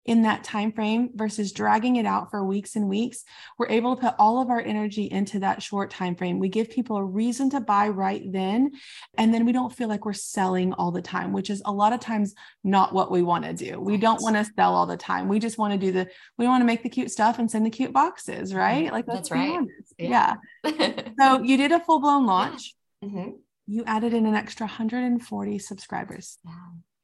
in 0.06 0.22
that 0.22 0.44
time 0.44 0.72
frame 0.72 1.10
versus 1.14 1.52
dragging 1.52 1.96
it 1.96 2.06
out 2.06 2.30
for 2.30 2.44
weeks 2.44 2.76
and 2.76 2.88
weeks 2.88 3.24
we're 3.58 3.68
able 3.68 3.94
to 3.96 4.02
put 4.02 4.14
all 4.18 4.40
of 4.40 4.50
our 4.50 4.60
energy 4.60 5.04
into 5.10 5.40
that 5.40 5.62
short 5.62 5.90
time 5.90 6.14
frame. 6.14 6.38
We 6.38 6.48
give 6.48 6.70
people 6.70 6.96
a 6.96 7.04
reason 7.04 7.50
to 7.50 7.60
buy 7.60 7.88
right 7.88 8.22
then 8.30 8.70
and 9.18 9.34
then 9.34 9.44
we 9.44 9.52
don't 9.52 9.72
feel 9.74 9.88
like 9.88 10.04
we're 10.04 10.12
selling 10.12 10.72
all 10.74 10.90
the 10.92 11.02
time 11.02 11.32
which 11.32 11.50
is 11.50 11.60
a 11.64 11.72
lot 11.72 11.92
of 11.92 12.00
times 12.00 12.34
not 12.62 12.92
what 12.92 13.10
we 13.10 13.22
want 13.22 13.44
to 13.44 13.52
do. 13.52 13.80
We 13.80 13.96
don't 13.96 14.22
want 14.22 14.36
to 14.36 14.44
sell 14.56 14.74
all 14.74 14.86
the 14.86 14.96
time. 14.96 15.28
We 15.28 15.38
just 15.38 15.58
want 15.58 15.72
to 15.72 15.78
do 15.78 15.92
the 15.92 16.08
we 16.38 16.46
want 16.46 16.60
to 16.62 16.66
make 16.66 16.82
the 16.82 16.88
cute 16.88 17.10
stuff 17.10 17.38
and 17.38 17.50
send 17.50 17.66
the 17.66 17.70
cute 17.70 17.92
boxes 17.92 18.54
right? 18.54 18.92
Like 18.92 19.06
That's 19.06 19.30
right. 19.30 19.60
Yeah. 19.98 20.34
yeah. 20.64 21.02
So 21.18 21.42
you 21.42 21.56
did 21.56 21.72
a 21.72 21.80
full-blown 21.80 22.26
launch. 22.26 22.74
Mhm. 23.04 23.34
you 23.66 23.82
added 23.84 24.14
in 24.14 24.26
an 24.26 24.34
extra 24.34 24.66
140 24.66 25.58
subscribers 25.58 26.38
Yeah. 26.44 26.52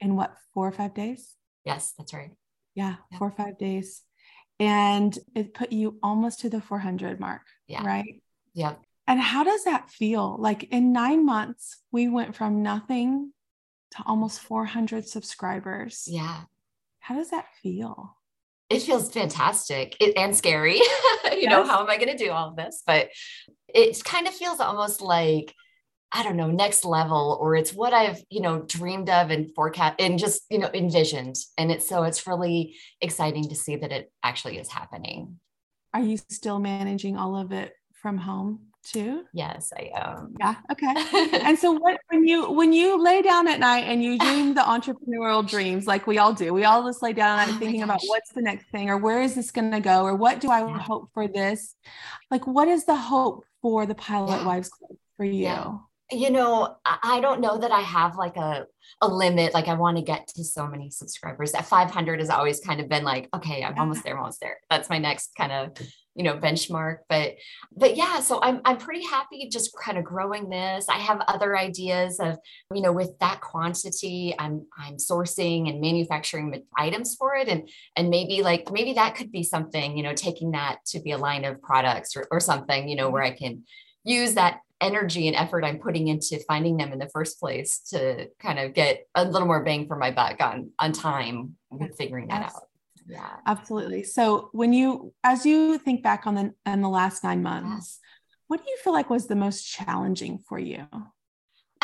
in 0.01 0.15
what 0.17 0.37
four 0.55 0.69
or 0.69 0.73
five 0.73 0.95
days? 0.95 1.35
Yes, 1.65 1.93
that's 1.99 2.15
right. 2.15 2.31
Yeah, 2.75 2.97
Yeah. 3.11 3.19
four 3.19 3.29
or 3.29 3.33
five 3.33 3.59
days 3.59 4.03
and 4.61 5.19
it 5.35 5.55
put 5.55 5.73
you 5.73 5.99
almost 6.03 6.41
to 6.41 6.51
the 6.51 6.61
400 6.61 7.19
mark 7.21 7.43
Yeah. 7.67 7.85
right 7.85 8.23
Yeah. 8.55 8.75
and 9.07 9.21
how 9.21 9.45
does 9.45 9.65
that 9.65 9.91
feel 9.91 10.37
like 10.39 10.65
in 10.65 10.93
nine 10.93 11.25
months 11.25 11.79
we 11.91 12.09
went 12.09 12.35
from 12.37 12.63
nothing 12.63 13.33
to 13.93 14.03
almost 14.07 14.41
400 14.41 15.09
subscribers 15.09 16.05
Yeah. 16.07 16.43
how 17.01 17.15
does 17.17 17.31
that 17.31 17.47
feel 17.63 18.17
it 18.71 18.81
feels 18.83 19.13
fantastic 19.13 19.97
it, 20.01 20.17
and 20.17 20.35
scary. 20.35 20.81
you 21.39 21.47
know, 21.47 21.63
how 21.67 21.83
am 21.83 21.91
I 21.91 21.99
going 21.99 22.17
to 22.17 22.25
do 22.25 22.31
all 22.31 22.49
of 22.49 22.57
this? 22.57 22.83
But 22.87 23.11
it 23.69 24.03
kind 24.03 24.27
of 24.27 24.33
feels 24.33 24.61
almost 24.61 25.03
like, 25.03 25.55
I 26.15 26.23
don't 26.23 26.37
know, 26.37 26.49
next 26.51 26.85
level, 26.85 27.39
or 27.41 27.57
it's 27.57 27.73
what 27.73 27.93
I've, 27.95 28.23
you 28.29 28.41
know, 28.43 28.61
dreamed 28.63 29.09
of 29.09 29.31
and 29.31 29.53
forecast 29.55 29.97
and 29.99 30.19
just, 30.19 30.43
you 30.51 30.59
know, 30.59 30.71
envisioned. 30.75 31.37
And 31.57 31.71
it's 31.73 31.89
so 31.89 32.03
it's 32.03 32.27
really 32.27 32.77
exciting 33.01 33.49
to 33.49 33.55
see 33.55 33.77
that 33.77 33.93
it 33.93 34.13
actually 34.23 34.59
is 34.59 34.69
happening. 34.69 35.39
are 35.95 36.03
you 36.03 36.19
still 36.29 36.59
managing 36.59 37.17
all 37.17 37.37
of 37.37 37.53
it 37.53 37.73
from 37.95 38.19
home 38.19 38.61
too 38.85 39.25
Yes, 39.33 39.73
I 39.79 39.91
am. 39.95 40.35
yeah 40.41 40.57
okay 40.73 40.93
and 41.47 41.57
so 41.59 41.71
what 41.73 41.97
when 42.11 42.27
you 42.27 42.51
when 42.51 42.73
you 42.73 43.01
lay 43.03 43.23
down 43.23 43.47
at 43.49 43.61
night 43.61 43.85
and 43.85 44.03
you 44.03 44.19
dream 44.19 44.55
the 44.55 44.61
entrepreneurial 44.61 45.49
dreams 45.49 45.87
like 45.87 46.07
we 46.07 46.19
all 46.19 46.33
do 46.35 46.53
we 46.53 46.65
all 46.65 46.85
just 46.85 47.01
lay 47.03 47.13
down 47.13 47.39
at 47.39 47.49
Oh 47.49 47.59
thinking 47.61 47.83
about 47.83 48.01
what's 48.09 48.33
the 48.33 48.43
next 48.43 48.67
thing 48.71 48.91
or 48.91 48.99
where 48.99 49.23
is 49.23 49.35
this 49.37 49.51
going 49.53 49.71
to 49.71 49.81
go 49.81 50.03
or 50.03 50.15
what 50.17 50.41
do 50.41 50.51
i 50.51 50.61
Yeah. 50.61 50.79
hope 50.79 51.11
for 51.15 51.29
this 51.29 51.77
like 52.31 52.45
what 52.47 52.67
is 52.69 52.85
the 52.87 52.97
hope 52.97 53.45
for 53.63 53.87
the 53.87 53.95
pilot 53.95 54.39
Yeah. 54.41 54.47
wives 54.49 54.69
club 54.69 54.97
for 55.17 55.25
you 55.25 55.45
Yeah. 55.45 55.79
You 56.13 56.31
know, 56.31 56.77
I 56.85 57.21
don't 57.21 57.41
know 57.41 57.59
that 57.59 57.73
I 57.73 57.81
have 57.81 58.17
like 58.17 58.37
a 58.37 58.67
a 59.01 59.09
limit. 59.09 59.55
Like 59.55 59.69
I 59.69 59.75
want 59.75 59.97
to 59.97 60.03
get 60.03 60.29
to 60.29 60.45
so 60.45 60.67
many 60.67 60.91
subscribers. 60.91 61.53
That 61.53 61.67
500 61.67 62.21
has 62.21 62.31
always 62.31 62.61
kind 62.61 62.81
of 62.81 62.89
been 62.89 63.05
like, 63.05 63.29
okay, 63.35 63.65
I'm 63.65 63.79
almost 63.79 64.05
there, 64.05 64.15
I'm 64.15 64.21
almost 64.21 64.41
there. 64.41 64.59
That's 64.71 64.89
my 64.89 64.99
next 64.99 65.35
kind 65.37 65.51
of, 65.51 65.73
you 66.15 66.23
know, 66.23 66.35
benchmark. 66.35 66.99
But 67.09 67.35
but 67.77 67.97
yeah, 67.97 68.21
so 68.21 68.41
I'm 68.43 68.61
I'm 68.65 68.77
pretty 68.77 69.05
happy 69.05 69.49
just 69.51 69.77
kind 69.77 69.99
of 69.99 70.05
growing 70.05 70.51
this. 70.51 70.89
I 70.89 70.99
have 70.99 71.21
other 71.27 71.57
ideas 71.57 72.21
of, 72.21 72.39
you 72.73 72.83
know, 72.83 72.93
with 72.93 73.19
that 73.21 73.41
quantity, 73.41 74.35
I'm 74.39 74.67
I'm 74.79 74.97
sourcing 74.97 75.69
and 75.69 75.81
manufacturing 75.81 76.63
items 76.77 77.17
for 77.17 77.35
it. 77.35 77.49
And 77.49 77.69
and 77.97 78.11
maybe 78.11 78.43
like 78.43 78.71
maybe 78.71 78.93
that 78.95 79.15
could 79.15 79.33
be 79.33 79.43
something, 79.43 79.97
you 79.97 80.03
know, 80.03 80.15
taking 80.15 80.53
that 80.53 80.85
to 80.87 81.01
be 81.01 81.13
a 81.13 81.19
line 81.19 81.45
of 81.45 81.63
products 81.63 82.17
or, 82.17 82.27
or 82.31 82.41
something, 82.41 82.89
you 82.89 82.97
know, 82.97 83.11
where 83.11 83.25
mm-hmm. 83.25 83.35
I 83.35 83.39
can 83.39 83.65
use 84.05 84.35
that 84.35 84.61
energy 84.83 85.29
and 85.29 85.37
effort 85.37 85.65
I'm 85.65 85.79
putting 85.79 86.09
into 86.09 86.39
finding 86.47 86.77
them 86.77 86.93
in 86.93 86.99
the 86.99 87.09
first 87.09 87.39
place 87.41 87.79
to 87.91 88.29
kind 88.39 88.59
of 88.59 88.75
get 88.75 89.07
a 89.15 89.25
little 89.25 89.47
more 89.47 89.63
bang 89.65 89.87
for 89.87 89.97
my 89.97 90.11
buck 90.11 90.41
on 90.41 90.71
on 90.79 90.93
time 90.93 91.57
with 91.71 91.97
figuring 91.97 92.29
that 92.29 92.43
Yes. 92.43 92.55
out. 92.57 92.63
Yeah. 93.09 93.31
absolutely 93.47 94.03
so 94.05 94.49
when 94.53 94.73
you 94.73 95.13
as 95.25 95.45
you 95.45 95.79
think 95.79 96.03
back 96.03 96.27
on 96.27 96.35
the 96.37 96.55
on 96.67 96.81
the 96.83 96.89
last 96.89 97.25
nine 97.25 97.43
months 97.43 97.69
Yes. 97.71 97.99
what 98.49 98.63
do 98.65 98.71
you 98.71 98.77
feel 98.83 98.93
like 98.93 99.11
was 99.11 99.27
the 99.27 99.35
most 99.37 99.63
challenging 99.67 100.39
for 100.49 100.59
you 100.59 100.87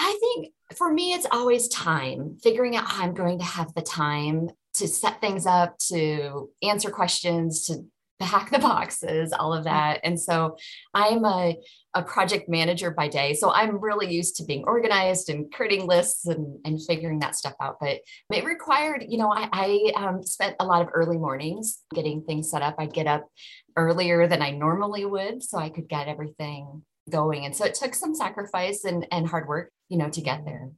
I 0.01 0.17
think 0.21 0.53
for 0.77 0.93
me, 0.93 1.13
it's 1.13 1.27
always 1.33 1.67
time, 1.69 2.37
figuring 2.41 2.77
out 2.77 2.87
how 2.87 3.03
I'm 3.03 3.15
going 3.15 3.39
to 3.41 3.45
have 3.45 3.75
the 3.75 3.83
time 3.83 4.49
to 4.75 4.87
set 4.87 5.21
things 5.21 5.45
up, 5.45 5.77
to 5.89 6.51
answer 6.63 6.89
questions, 6.91 7.67
to 7.67 7.85
pack 8.21 8.51
the 8.51 8.59
boxes, 8.59 9.33
all 9.33 9.55
of 9.55 9.65
that. 9.65 10.01
And 10.03 10.21
so 10.21 10.57
I'm 10.93 11.25
a, 11.25 11.57
a 11.95 12.03
project 12.03 12.49
manager 12.49 12.91
by 12.91 13.09
day. 13.09 13.35
So 13.35 13.53
I'm 13.53 13.81
really 13.81 14.13
used 14.13 14.37
to 14.37 14.45
being 14.45 14.65
organized 14.65 15.31
and 15.31 15.53
creating 15.53 15.87
lists 15.87 16.27
and, 16.27 16.59
and 16.65 16.81
figuring 16.85 17.21
that 17.21 17.37
stuff 17.37 17.55
out. 17.61 17.77
But 17.81 18.01
it 18.33 18.45
required, 18.45 19.05
you 19.09 19.19
know, 19.19 19.33
I, 19.33 19.49
I 19.53 19.93
um, 19.97 20.23
spent 20.23 20.57
a 20.61 20.67
lot 20.67 20.83
of 20.83 20.89
early 20.93 21.19
mornings 21.19 21.79
getting 21.95 22.23
things 22.23 22.51
set 22.51 22.63
up. 22.63 22.77
I'd 22.79 22.93
get 22.93 23.07
up 23.07 23.27
earlier 23.77 24.27
than 24.27 24.43
I 24.43 24.51
normally 24.51 25.05
would 25.05 25.43
so 25.43 25.59
I 25.59 25.69
could 25.69 25.89
get 25.89 26.09
everything 26.09 26.83
going. 27.09 27.45
And 27.45 27.55
so 27.55 27.65
it 27.65 27.75
took 27.75 27.95
some 27.95 28.15
sacrifice 28.15 28.85
and, 28.85 29.07
and 29.11 29.27
hard 29.27 29.49
work, 29.49 29.73
you 29.89 29.97
know, 29.99 30.11
to 30.11 30.21
get 30.21 30.45
there. 30.45 30.71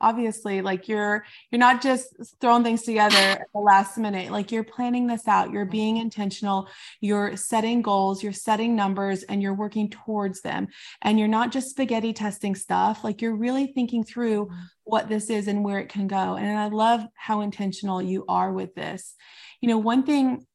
Obviously 0.00 0.62
like 0.62 0.88
you're 0.88 1.24
you're 1.50 1.58
not 1.58 1.82
just 1.82 2.06
throwing 2.40 2.64
things 2.64 2.82
together 2.82 3.16
at 3.16 3.46
the 3.54 3.60
last 3.60 3.98
minute 3.98 4.30
like 4.30 4.50
you're 4.50 4.64
planning 4.64 5.06
this 5.06 5.28
out 5.28 5.50
you're 5.50 5.64
mm-hmm. 5.64 5.72
being 5.72 5.96
intentional 5.96 6.68
you're 7.00 7.36
setting 7.36 7.82
goals 7.82 8.22
you're 8.22 8.32
setting 8.32 8.74
numbers 8.74 9.22
and 9.24 9.42
you're 9.42 9.54
working 9.54 9.90
towards 9.90 10.40
them. 10.40 10.68
And 11.02 11.18
you're 11.18 11.28
not 11.28 11.52
just 11.52 11.70
spaghetti 11.70 12.12
testing 12.12 12.54
stuff 12.54 13.04
like 13.04 13.22
you're 13.22 13.36
really 13.36 13.68
thinking 13.68 14.04
through 14.04 14.46
mm-hmm. 14.46 14.60
what 14.84 15.08
this 15.08 15.30
is 15.30 15.48
and 15.48 15.64
where 15.64 15.78
it 15.78 15.88
can 15.88 16.06
go. 16.06 16.36
And 16.36 16.58
i 16.58 16.68
love 16.68 17.02
how 17.14 17.42
intentional 17.42 18.02
you 18.02 18.24
are 18.28 18.52
with 18.52 18.74
this. 18.74 19.14
You 19.60 19.68
know 19.68 19.78
one 19.78 20.04
thing 20.04 20.46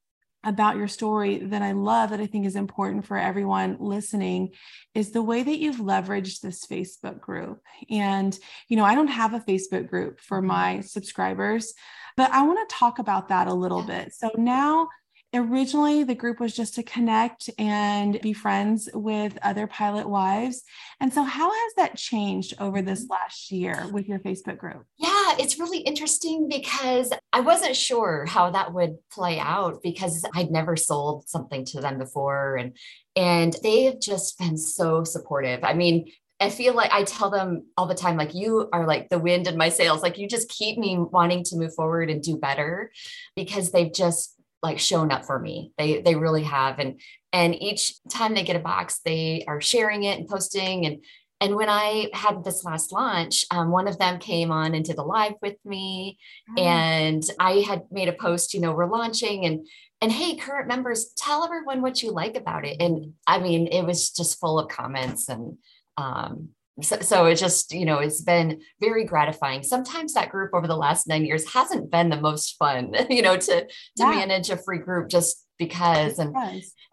about 0.46 0.76
your 0.76 0.86
story 0.86 1.38
that 1.38 1.60
I 1.60 1.72
love 1.72 2.10
that 2.10 2.20
I 2.20 2.26
think 2.26 2.46
is 2.46 2.54
important 2.54 3.04
for 3.04 3.18
everyone 3.18 3.78
listening 3.80 4.52
is 4.94 5.10
the 5.10 5.22
way 5.22 5.42
that 5.42 5.58
you've 5.58 5.76
leveraged 5.76 6.40
this 6.40 6.64
Facebook 6.64 7.20
group. 7.20 7.60
And, 7.90 8.38
you 8.68 8.76
know, 8.76 8.84
I 8.84 8.94
don't 8.94 9.08
have 9.08 9.34
a 9.34 9.40
Facebook 9.40 9.88
group 9.90 10.20
for 10.20 10.38
mm-hmm. 10.38 10.46
my 10.46 10.80
subscribers, 10.82 11.74
but 12.16 12.30
I 12.30 12.46
want 12.46 12.66
to 12.66 12.76
talk 12.76 13.00
about 13.00 13.28
that 13.28 13.48
a 13.48 13.54
little 13.54 13.82
bit. 13.82 14.14
So 14.14 14.30
now, 14.36 14.88
originally 15.36 16.04
the 16.04 16.14
group 16.14 16.40
was 16.40 16.54
just 16.54 16.74
to 16.74 16.82
connect 16.82 17.50
and 17.58 18.20
be 18.20 18.32
friends 18.32 18.88
with 18.92 19.38
other 19.42 19.66
pilot 19.66 20.08
wives. 20.08 20.62
And 21.00 21.12
so, 21.12 21.22
how 21.22 21.50
has 21.50 21.74
that 21.76 21.96
changed 21.96 22.54
over 22.58 22.82
this 22.82 23.04
mm-hmm. 23.04 23.12
last 23.12 23.50
year 23.50 23.86
with 23.92 24.08
your 24.08 24.18
Facebook 24.18 24.58
group? 24.58 24.84
Yeah, 24.98 25.34
it's 25.38 25.58
really 25.58 25.78
interesting 25.78 26.48
because 26.48 27.12
I 27.32 27.40
wasn't 27.40 27.76
sure 27.76 28.26
how 28.26 28.50
that 28.50 28.72
would 28.72 28.96
play 29.12 29.38
out 29.38 29.80
because 29.82 30.24
I'd 30.34 30.50
never 30.50 30.76
sold 30.76 31.28
something 31.28 31.64
to 31.66 31.80
them 31.80 31.98
before. 31.98 32.56
And 32.56 32.76
and 33.14 33.56
they've 33.62 33.98
just 33.98 34.38
been 34.38 34.56
so 34.58 35.04
supportive. 35.04 35.64
I 35.64 35.72
mean, 35.72 36.10
I 36.38 36.50
feel 36.50 36.74
like 36.74 36.92
I 36.92 37.04
tell 37.04 37.30
them 37.30 37.66
all 37.78 37.86
the 37.86 37.94
time, 37.94 38.18
like, 38.18 38.34
you 38.34 38.68
are 38.72 38.86
like 38.86 39.08
the 39.08 39.18
wind 39.18 39.46
in 39.46 39.56
my 39.56 39.70
sails. 39.70 40.02
Like, 40.02 40.18
you 40.18 40.28
just 40.28 40.50
keep 40.50 40.76
me 40.76 40.98
wanting 40.98 41.44
to 41.44 41.56
move 41.56 41.74
forward 41.74 42.10
and 42.10 42.22
do 42.22 42.36
better 42.36 42.92
because 43.34 43.72
they've 43.72 43.92
just 43.92 44.35
like 44.62 44.78
shown 44.78 45.12
up 45.12 45.24
for 45.24 45.38
me. 45.38 45.72
They 45.78 46.00
they 46.00 46.14
really 46.14 46.44
have. 46.44 46.78
And 46.78 47.00
and 47.32 47.54
each 47.54 47.94
time 48.08 48.34
they 48.34 48.42
get 48.42 48.56
a 48.56 48.60
box, 48.60 49.00
they 49.04 49.44
are 49.46 49.60
sharing 49.60 50.04
it 50.04 50.18
and 50.18 50.28
posting. 50.28 50.86
And 50.86 51.04
and 51.40 51.54
when 51.54 51.68
I 51.68 52.08
had 52.14 52.44
this 52.44 52.64
last 52.64 52.92
launch, 52.92 53.44
um, 53.50 53.70
one 53.70 53.88
of 53.88 53.98
them 53.98 54.18
came 54.18 54.50
on 54.50 54.74
and 54.74 54.84
did 54.84 54.96
a 54.96 55.02
live 55.02 55.34
with 55.42 55.56
me, 55.66 56.18
mm. 56.50 56.62
and 56.62 57.22
I 57.38 57.60
had 57.60 57.82
made 57.90 58.08
a 58.08 58.14
post. 58.14 58.54
You 58.54 58.60
know, 58.60 58.72
we're 58.72 58.90
launching, 58.90 59.44
and 59.44 59.66
and 60.00 60.10
hey, 60.10 60.36
current 60.36 60.68
members, 60.68 61.12
tell 61.16 61.44
everyone 61.44 61.82
what 61.82 62.02
you 62.02 62.10
like 62.10 62.36
about 62.36 62.64
it. 62.64 62.80
And 62.80 63.14
I 63.26 63.38
mean, 63.38 63.66
it 63.66 63.82
was 63.82 64.10
just 64.10 64.40
full 64.40 64.58
of 64.58 64.68
comments 64.68 65.28
and 65.28 65.58
um, 65.96 66.50
so, 66.82 67.00
so 67.00 67.26
it 67.26 67.36
just 67.36 67.72
you 67.72 67.84
know 67.84 67.98
it's 67.98 68.20
been 68.20 68.60
very 68.80 69.04
gratifying. 69.04 69.62
Sometimes 69.62 70.14
that 70.14 70.30
group 70.30 70.52
over 70.54 70.66
the 70.66 70.76
last 70.76 71.08
nine 71.08 71.24
years 71.24 71.50
hasn't 71.52 71.90
been 71.90 72.10
the 72.10 72.20
most 72.20 72.56
fun 72.58 72.94
you 73.10 73.22
know 73.22 73.36
to 73.36 73.62
to 73.62 73.68
yeah. 73.96 74.10
manage 74.10 74.50
a 74.50 74.56
free 74.56 74.78
group 74.78 75.08
just 75.08 75.46
because 75.58 76.18
and 76.18 76.36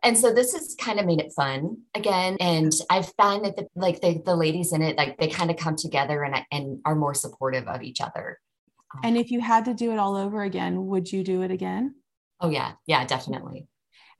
and 0.04 0.18
so 0.18 0.34
this 0.34 0.54
has 0.54 0.76
kind 0.80 1.00
of 1.00 1.06
made 1.06 1.20
it 1.20 1.34
fun 1.36 1.78
again 1.96 2.38
and 2.40 2.72
i've 2.90 3.12
found 3.18 3.44
that 3.44 3.58
the 3.58 3.68
like 3.76 4.00
the, 4.00 4.22
the 4.26 4.36
ladies 4.36 4.72
in 4.72 4.82
it 4.82 4.96
like 4.98 5.18
they 5.18 5.28
kind 5.28 5.52
of 5.52 5.58
come 5.58 5.76
together 5.76 6.24
and 6.24 6.46
and 6.52 6.80
are 6.86 6.96
more 6.96 7.14
supportive 7.14 7.68
of 7.68 7.82
each 7.82 8.02
other. 8.02 8.40
And 9.04 9.18
um, 9.18 9.22
if 9.22 9.32
you 9.32 9.42
had 9.42 9.66
to 9.66 9.74
do 9.74 9.92
it 9.92 9.98
all 9.98 10.16
over 10.16 10.44
again 10.44 10.86
would 10.88 11.12
you 11.12 11.24
do 11.24 11.42
it 11.42 11.52
again? 11.52 11.96
Oh 12.40 12.50
yeah. 12.50 12.74
Yeah 12.88 13.06
definitely. 13.06 13.68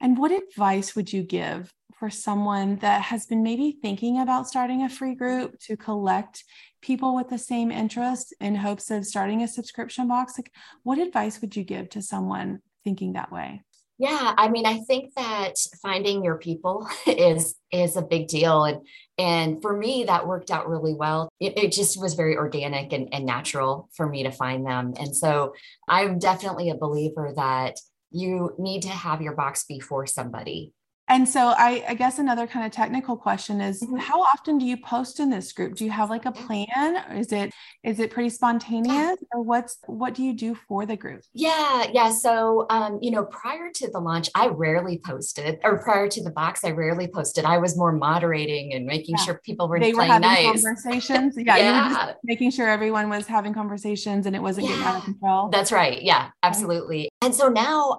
And 0.00 0.18
what 0.18 0.32
advice 0.32 0.94
would 0.94 1.12
you 1.12 1.22
give 1.22 1.72
for 1.98 2.10
someone 2.10 2.76
that 2.76 3.02
has 3.02 3.26
been 3.26 3.42
maybe 3.42 3.78
thinking 3.80 4.20
about 4.20 4.48
starting 4.48 4.82
a 4.82 4.88
free 4.88 5.14
group 5.14 5.58
to 5.60 5.76
collect 5.76 6.44
people 6.82 7.14
with 7.14 7.28
the 7.28 7.38
same 7.38 7.70
interest 7.70 8.34
in 8.40 8.54
hopes 8.54 8.90
of 8.90 9.06
starting 9.06 9.42
a 9.42 9.48
subscription 9.48 10.08
box? 10.08 10.34
Like, 10.38 10.52
what 10.82 10.98
advice 10.98 11.40
would 11.40 11.56
you 11.56 11.64
give 11.64 11.88
to 11.90 12.02
someone 12.02 12.60
thinking 12.84 13.14
that 13.14 13.32
way? 13.32 13.62
Yeah, 13.96 14.34
I 14.36 14.48
mean, 14.48 14.66
I 14.66 14.80
think 14.80 15.14
that 15.14 15.54
finding 15.80 16.24
your 16.24 16.36
people 16.36 16.88
is 17.06 17.54
is 17.70 17.96
a 17.96 18.02
big 18.02 18.26
deal, 18.26 18.64
and 18.64 18.84
and 19.16 19.62
for 19.62 19.76
me, 19.76 20.04
that 20.04 20.26
worked 20.26 20.50
out 20.50 20.68
really 20.68 20.94
well. 20.94 21.28
It, 21.38 21.56
it, 21.56 21.72
just 21.72 22.00
was 22.00 22.14
very 22.14 22.36
organic 22.36 22.92
and, 22.92 23.14
and 23.14 23.24
natural 23.24 23.88
for 23.94 24.08
me 24.08 24.24
to 24.24 24.32
find 24.32 24.66
them, 24.66 24.94
and 24.98 25.16
so 25.16 25.54
I'm 25.88 26.18
definitely 26.18 26.70
a 26.70 26.74
believer 26.74 27.32
that 27.36 27.78
you 28.10 28.54
need 28.58 28.82
to 28.82 28.88
have 28.88 29.22
your 29.22 29.34
box 29.34 29.64
be 29.64 29.78
for 29.80 30.06
somebody 30.06 30.72
and 31.08 31.28
so 31.28 31.48
I, 31.48 31.84
I, 31.88 31.94
guess 31.94 32.18
another 32.18 32.46
kind 32.46 32.64
of 32.64 32.72
technical 32.72 33.14
question 33.14 33.60
is 33.60 33.82
mm-hmm. 33.82 33.96
how 33.96 34.22
often 34.22 34.56
do 34.56 34.64
you 34.64 34.78
post 34.78 35.20
in 35.20 35.28
this 35.28 35.52
group? 35.52 35.74
Do 35.74 35.84
you 35.84 35.90
have 35.90 36.08
like 36.08 36.24
a 36.24 36.32
plan? 36.32 36.96
Is 37.18 37.30
it 37.30 37.52
is 37.82 38.00
it 38.00 38.10
pretty 38.10 38.30
spontaneous 38.30 39.18
or 39.32 39.42
what's 39.42 39.78
what 39.86 40.14
do 40.14 40.22
you 40.22 40.32
do 40.32 40.54
for 40.66 40.86
the 40.86 40.96
group? 40.96 41.20
Yeah, 41.34 41.88
yeah. 41.92 42.10
So 42.10 42.64
um, 42.70 42.98
you 43.02 43.10
know, 43.10 43.24
prior 43.26 43.70
to 43.74 43.90
the 43.90 43.98
launch, 43.98 44.30
I 44.34 44.46
rarely 44.46 44.98
posted, 45.04 45.58
or 45.62 45.82
prior 45.82 46.08
to 46.08 46.22
the 46.22 46.30
box, 46.30 46.64
I 46.64 46.70
rarely 46.70 47.06
posted. 47.06 47.44
I 47.44 47.58
was 47.58 47.76
more 47.76 47.92
moderating 47.92 48.72
and 48.72 48.86
making 48.86 49.16
yeah. 49.18 49.24
sure 49.24 49.40
people 49.44 49.68
were 49.68 49.78
they 49.78 49.92
were 49.92 50.04
having 50.04 50.22
nice. 50.22 50.62
conversations. 50.62 51.34
Yeah, 51.44 51.56
yeah. 51.58 52.12
making 52.22 52.52
sure 52.52 52.68
everyone 52.70 53.10
was 53.10 53.26
having 53.26 53.52
conversations 53.52 54.24
and 54.24 54.34
it 54.34 54.40
wasn't 54.40 54.66
yeah. 54.66 54.72
getting 54.72 54.86
out 54.86 54.96
of 54.96 55.04
control. 55.04 55.48
That's 55.50 55.70
right. 55.70 56.00
Yeah, 56.00 56.30
absolutely. 56.42 57.10
And 57.20 57.34
so 57.34 57.48
now 57.48 57.98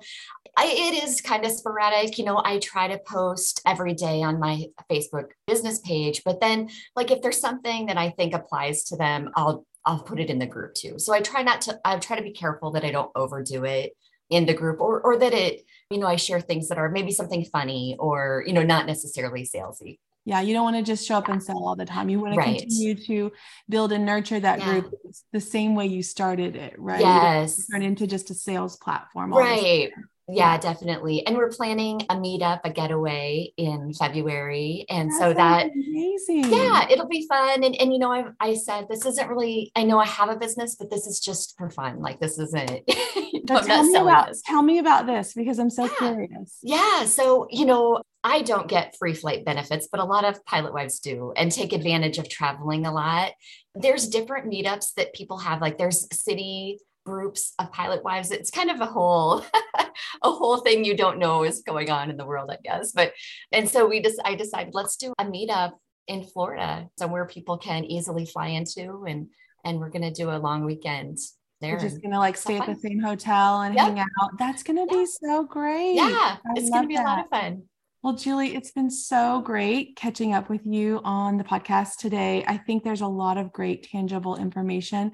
I, 0.57 0.65
it 0.67 1.03
is 1.03 1.21
kind 1.21 1.45
of 1.45 1.51
sporadic. 1.51 2.17
You 2.17 2.25
know, 2.25 2.41
I 2.43 2.59
try 2.59 2.87
to 2.87 2.99
post 2.99 3.61
every 3.65 3.93
day 3.93 4.23
on 4.23 4.39
my 4.39 4.65
Facebook 4.89 5.31
business 5.47 5.79
page, 5.79 6.23
but 6.23 6.39
then 6.39 6.69
like 6.95 7.11
if 7.11 7.21
there's 7.21 7.39
something 7.39 7.87
that 7.87 7.97
I 7.97 8.11
think 8.11 8.33
applies 8.33 8.83
to 8.85 8.95
them, 8.95 9.31
I'll 9.35 9.65
I'll 9.85 9.99
put 9.99 10.19
it 10.19 10.29
in 10.29 10.39
the 10.39 10.47
group 10.47 10.73
too. 10.73 10.97
So 10.97 11.13
I 11.13 11.21
try 11.21 11.43
not 11.43 11.61
to 11.61 11.79
I 11.85 11.97
try 11.97 12.17
to 12.17 12.23
be 12.23 12.31
careful 12.31 12.71
that 12.71 12.85
I 12.85 12.91
don't 12.91 13.11
overdo 13.15 13.65
it 13.65 13.95
in 14.29 14.45
the 14.45 14.53
group 14.53 14.79
or 14.79 15.01
or 15.01 15.17
that 15.17 15.33
it, 15.33 15.65
you 15.89 15.97
know, 15.97 16.07
I 16.07 16.15
share 16.15 16.41
things 16.41 16.69
that 16.69 16.77
are 16.77 16.89
maybe 16.89 17.11
something 17.11 17.45
funny 17.45 17.95
or, 17.99 18.43
you 18.47 18.53
know, 18.53 18.63
not 18.63 18.87
necessarily 18.87 19.43
salesy. 19.43 19.99
Yeah, 20.27 20.41
you 20.41 20.55
don't 20.55 20.63
want 20.63 20.75
to 20.77 20.81
just 20.81 21.07
show 21.07 21.17
up 21.17 21.27
and 21.29 21.41
sell 21.41 21.63
all 21.63 21.75
the 21.75 21.85
time. 21.85 22.09
You 22.09 22.19
want 22.19 22.33
to 22.33 22.39
right. 22.39 22.59
continue 22.59 22.95
to 23.05 23.31
build 23.69 23.91
and 23.91 24.07
nurture 24.07 24.39
that 24.39 24.57
yeah. 24.57 24.71
group 24.71 24.95
the 25.31 25.39
same 25.39 25.75
way 25.75 25.85
you 25.85 26.01
started 26.01 26.55
it, 26.55 26.73
right? 26.79 26.99
Yes. 26.99 27.67
Turn 27.67 27.83
into 27.83 28.07
just 28.07 28.31
a 28.31 28.33
sales 28.33 28.75
platform. 28.75 29.31
Right. 29.31 29.91
Yeah, 30.27 30.57
definitely. 30.57 31.25
And 31.25 31.38
we're 31.38 31.49
planning 31.49 32.01
a 32.09 32.15
meetup, 32.15 32.61
a 32.63 32.71
getaway 32.71 33.53
in 33.57 33.93
February. 33.93 34.85
And 34.89 35.13
so 35.13 35.33
that 35.33 35.67
amazing. 35.71 36.51
Yeah, 36.51 36.88
it'll 36.89 37.07
be 37.07 37.27
fun. 37.27 37.63
And 37.63 37.75
and 37.75 37.93
you 37.93 37.99
know, 37.99 38.11
I 38.11 38.25
I 38.39 38.55
said 38.55 38.88
this 38.89 39.05
isn't 39.05 39.29
really 39.29 39.71
I 39.75 39.83
know 39.83 39.99
I 39.99 40.07
have 40.07 40.29
a 40.29 40.35
business, 40.35 40.75
but 40.75 40.89
this 40.89 41.05
is 41.05 41.19
just 41.19 41.55
for 41.57 41.69
fun. 41.69 41.99
Like 41.99 42.19
this 42.19 42.39
isn't 42.39 42.81
tell 43.47 43.83
me 43.83 43.95
about 43.95 44.27
this. 44.27 44.41
tell 44.45 44.63
me 44.63 44.79
about 44.79 45.05
this 45.05 45.33
because 45.33 45.59
I'm 45.59 45.69
so 45.69 45.83
yeah. 45.83 45.95
curious. 45.97 46.59
Yeah. 46.63 47.05
So, 47.05 47.47
you 47.49 47.65
know, 47.65 48.01
I 48.23 48.41
don't 48.41 48.67
get 48.67 48.95
free 48.97 49.13
flight 49.13 49.45
benefits, 49.45 49.88
but 49.91 49.99
a 49.99 50.05
lot 50.05 50.25
of 50.25 50.43
pilot 50.45 50.73
wives 50.73 50.99
do 50.99 51.33
and 51.35 51.51
take 51.51 51.73
advantage 51.73 52.17
of 52.17 52.27
traveling 52.27 52.85
a 52.85 52.91
lot. 52.91 53.33
There's 53.75 54.07
different 54.07 54.51
meetups 54.51 54.95
that 54.95 55.13
people 55.13 55.38
have, 55.39 55.61
like 55.61 55.77
there's 55.77 56.07
city 56.11 56.79
groups 57.05 57.53
of 57.59 57.71
pilot 57.71 58.03
wives 58.03 58.31
it's 58.31 58.49
kind 58.49 58.71
of 58.71 58.81
a 58.81 58.85
whole 58.85 59.45
a 60.23 60.31
whole 60.31 60.57
thing 60.57 60.83
you 60.83 60.97
don't 60.97 61.19
know 61.19 61.43
is 61.43 61.61
going 61.61 61.89
on 61.89 62.09
in 62.09 62.17
the 62.17 62.25
world 62.25 62.49
i 62.51 62.57
guess 62.63 62.91
but 62.91 63.13
and 63.51 63.69
so 63.69 63.87
we 63.87 64.01
just 64.01 64.19
i 64.25 64.35
decided 64.35 64.73
let's 64.73 64.95
do 64.97 65.13
a 65.19 65.23
meetup 65.23 65.73
in 66.07 66.23
florida 66.23 66.87
somewhere 66.97 67.25
people 67.25 67.57
can 67.57 67.85
easily 67.85 68.25
fly 68.25 68.47
into 68.47 69.05
and 69.07 69.27
and 69.63 69.79
we're 69.79 69.89
going 69.89 70.01
to 70.01 70.11
do 70.11 70.29
a 70.29 70.37
long 70.37 70.65
weekend 70.65 71.17
there 71.61 71.73
We're 71.73 71.79
just 71.79 72.01
gonna 72.01 72.19
like 72.19 72.37
stay 72.37 72.57
at 72.57 72.65
the 72.65 72.75
same 72.75 72.99
hotel 72.99 73.61
and 73.61 73.75
yep. 73.75 73.85
hang 73.85 73.99
out 73.99 74.37
that's 74.37 74.61
gonna 74.61 74.85
be 74.87 75.05
so 75.05 75.43
great 75.45 75.93
yeah 75.95 76.37
I 76.37 76.39
it's 76.55 76.69
gonna 76.69 76.87
be 76.87 76.95
that. 76.95 77.05
a 77.05 77.07
lot 77.07 77.19
of 77.19 77.29
fun 77.29 77.63
well, 78.03 78.13
Julie, 78.13 78.55
it's 78.55 78.69
been 78.69 78.91
so 78.91 79.41
great 79.41 79.95
catching 79.95 80.31
up 80.35 80.47
with 80.47 80.63
you 80.63 81.01
on 81.03 81.39
the 81.39 81.43
podcast 81.43 81.97
today. 81.97 82.45
I 82.47 82.55
think 82.55 82.83
there's 82.83 83.01
a 83.01 83.07
lot 83.07 83.39
of 83.39 83.51
great 83.51 83.81
tangible 83.81 84.35
information 84.35 85.11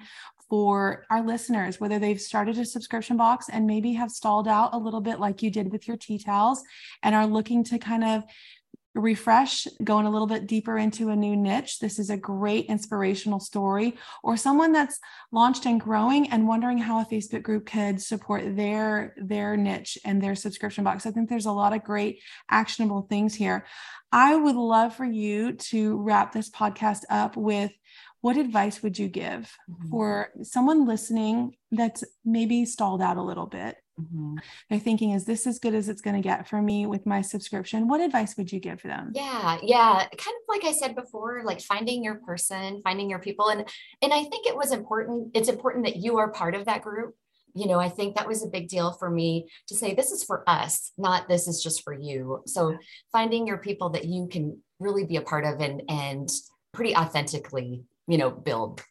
for 0.52 1.06
our 1.10 1.26
listeners, 1.26 1.80
whether 1.80 1.98
they've 1.98 2.20
started 2.20 2.58
a 2.58 2.66
subscription 2.66 3.16
box 3.16 3.48
and 3.48 3.66
maybe 3.66 3.94
have 3.94 4.12
stalled 4.12 4.50
out 4.50 4.74
a 4.74 4.78
little 4.78 5.00
bit 5.00 5.18
like 5.18 5.42
you 5.42 5.50
did 5.50 5.72
with 5.72 5.88
your 5.88 5.96
tea 5.96 6.20
towels 6.20 6.62
and 7.04 7.16
are 7.16 7.26
looking 7.26 7.64
to 7.64 7.80
kind 7.80 8.04
of 8.04 8.26
refresh, 8.94 9.66
going 9.82 10.06
a 10.06 10.10
little 10.10 10.28
bit 10.28 10.48
deeper 10.48 10.78
into 10.78 11.08
a 11.08 11.16
new 11.16 11.38
niche. 11.38 11.80
This 11.80 11.98
is 12.00 12.10
a 12.10 12.18
great 12.18 12.66
inspirational 12.66 13.40
story. 13.40 13.96
Or 14.24 14.36
someone 14.36 14.74
that's 14.74 15.00
launched 15.32 15.66
and 15.66 15.80
growing 15.80 16.30
and 16.32 16.46
wondering 16.46 16.80
how 16.80 17.00
a 17.00 17.06
Facebook 17.06 17.44
group 17.44 17.66
could 17.66 18.02
support 18.02 18.58
their 18.58 19.16
their 19.16 19.56
niche 19.56 19.98
and 20.04 20.22
their 20.22 20.36
subscription 20.36 20.84
box. 20.84 21.06
I 21.06 21.12
think 21.12 21.30
there's 21.30 21.46
a 21.46 21.54
lot 21.54 21.72
of 21.72 21.86
great 21.86 22.20
actionable 22.50 23.04
things 23.04 23.34
here. 23.34 23.66
I 24.12 24.36
would 24.36 24.58
love 24.58 24.94
for 24.94 25.06
you 25.06 25.54
to 25.54 25.96
wrap 25.96 26.34
this 26.34 26.50
podcast 26.50 27.04
up 27.10 27.38
with 27.38 27.72
what 28.22 28.38
advice 28.38 28.82
would 28.82 28.98
you 28.98 29.08
give 29.08 29.52
mm-hmm. 29.70 29.90
for 29.90 30.30
someone 30.44 30.86
listening 30.86 31.56
that's 31.72 32.04
maybe 32.24 32.66
stalled 32.66 33.02
out 33.02 33.18
a 33.18 33.22
little 33.22 33.48
bit? 33.48 33.78
Mm-hmm. 34.00 34.38
They're 34.70 34.80
thinking, 34.80 35.12
is 35.12 35.26
this 35.26 35.46
as 35.46 35.60
good 35.60 35.76
as 35.76 35.90
it's 35.90 36.02
going 36.02 36.16
to 36.16 36.22
get 36.22 36.48
for 36.48 36.62
me 36.62 36.86
with 36.86 37.06
my 37.06 37.22
subscription? 37.22 37.88
What 37.88 38.02
advice 38.02 38.38
would 38.38 38.52
you 38.52 38.60
give 38.60 38.80
for 38.80 38.88
them? 38.88 39.12
Yeah, 39.14 39.58
yeah. 39.62 40.00
Kind 40.00 40.12
of 40.12 40.48
like 40.48 40.64
I 40.64 40.72
said 40.72 40.96
before, 40.96 41.42
like 41.44 41.62
finding 41.62 42.04
your 42.04 42.16
person, 42.16 42.82
finding 42.84 43.10
your 43.10 43.20
people. 43.20 43.50
And 43.50 43.68
and 44.02 44.14
I 44.14 44.24
think 44.24 44.48
it 44.48 44.56
was 44.56 44.72
important, 44.72 45.32
it's 45.34 45.50
important 45.50 45.86
that 45.86 45.98
you 45.98 46.18
are 46.18 46.32
part 46.32 46.56
of 46.56 46.66
that 46.66 46.84
group. 46.84 47.16
You 47.54 47.68
know, 47.68 47.80
I 47.80 47.90
think 47.90 48.16
that 48.16 48.28
was 48.28 48.46
a 48.46 48.50
big 48.50 48.70
deal 48.70 48.94
for 48.94 49.10
me 49.10 49.48
to 49.68 49.76
say 49.76 49.94
this 49.94 50.12
is 50.12 50.24
for 50.24 50.50
us, 50.50 50.94
not 50.98 51.28
this 51.28 51.48
is 51.48 51.62
just 51.62 51.84
for 51.84 51.94
you. 51.94 52.44
So 52.48 52.78
finding 53.12 53.46
your 53.46 53.58
people 53.58 53.90
that 53.90 54.06
you 54.06 54.28
can 54.32 54.60
really 54.80 55.06
be 55.06 55.18
a 55.18 55.22
part 55.22 55.46
of 55.46 55.60
and 55.60 55.84
and 55.90 56.30
pretty 56.74 56.96
authentically 56.96 57.84
you 58.12 58.18
know, 58.18 58.30
build. 58.30 58.84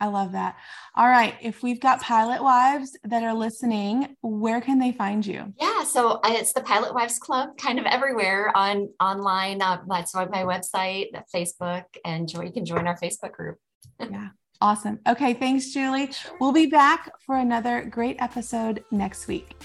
I 0.00 0.06
love 0.06 0.32
that. 0.32 0.56
All 0.94 1.08
right. 1.08 1.34
If 1.42 1.62
we've 1.62 1.80
got 1.80 2.00
pilot 2.00 2.42
wives 2.42 2.96
that 3.04 3.24
are 3.24 3.34
listening, 3.34 4.16
where 4.20 4.60
can 4.60 4.78
they 4.78 4.92
find 4.92 5.26
you? 5.26 5.52
Yeah. 5.60 5.82
So 5.84 6.12
uh, 6.12 6.20
it's 6.26 6.52
the 6.52 6.60
Pilot 6.60 6.94
Wives 6.94 7.18
Club 7.18 7.58
kind 7.58 7.80
of 7.80 7.84
everywhere 7.86 8.56
on 8.56 8.90
online. 9.00 9.60
Uh, 9.60 9.82
that's 9.88 10.14
my 10.14 10.44
website, 10.44 11.06
that 11.12 11.26
Facebook, 11.34 11.84
and 12.04 12.30
you 12.32 12.52
can 12.52 12.64
join 12.64 12.86
our 12.86 12.96
Facebook 12.98 13.32
group. 13.32 13.58
yeah. 14.00 14.28
Awesome. 14.60 15.00
Okay. 15.06 15.34
Thanks, 15.34 15.72
Julie. 15.72 16.10
We'll 16.40 16.52
be 16.52 16.66
back 16.66 17.10
for 17.26 17.36
another 17.36 17.84
great 17.84 18.16
episode 18.20 18.84
next 18.90 19.26
week. 19.26 19.56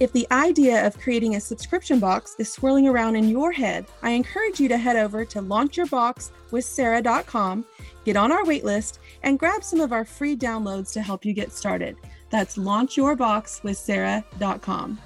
If 0.00 0.12
the 0.12 0.26
idea 0.30 0.86
of 0.86 0.98
creating 0.98 1.34
a 1.34 1.40
subscription 1.40 1.98
box 1.98 2.36
is 2.38 2.52
swirling 2.52 2.86
around 2.86 3.16
in 3.16 3.28
your 3.28 3.50
head, 3.50 3.86
I 4.00 4.10
encourage 4.10 4.60
you 4.60 4.68
to 4.68 4.78
head 4.78 4.94
over 4.94 5.24
to 5.24 5.42
launchyourboxwithsarah.com, 5.42 7.64
get 8.04 8.16
on 8.16 8.30
our 8.30 8.44
waitlist, 8.44 8.98
and 9.24 9.40
grab 9.40 9.64
some 9.64 9.80
of 9.80 9.92
our 9.92 10.04
free 10.04 10.36
downloads 10.36 10.92
to 10.92 11.02
help 11.02 11.24
you 11.24 11.32
get 11.32 11.50
started. 11.50 11.96
That's 12.30 12.56
launchyourboxwithsarah.com. 12.56 14.98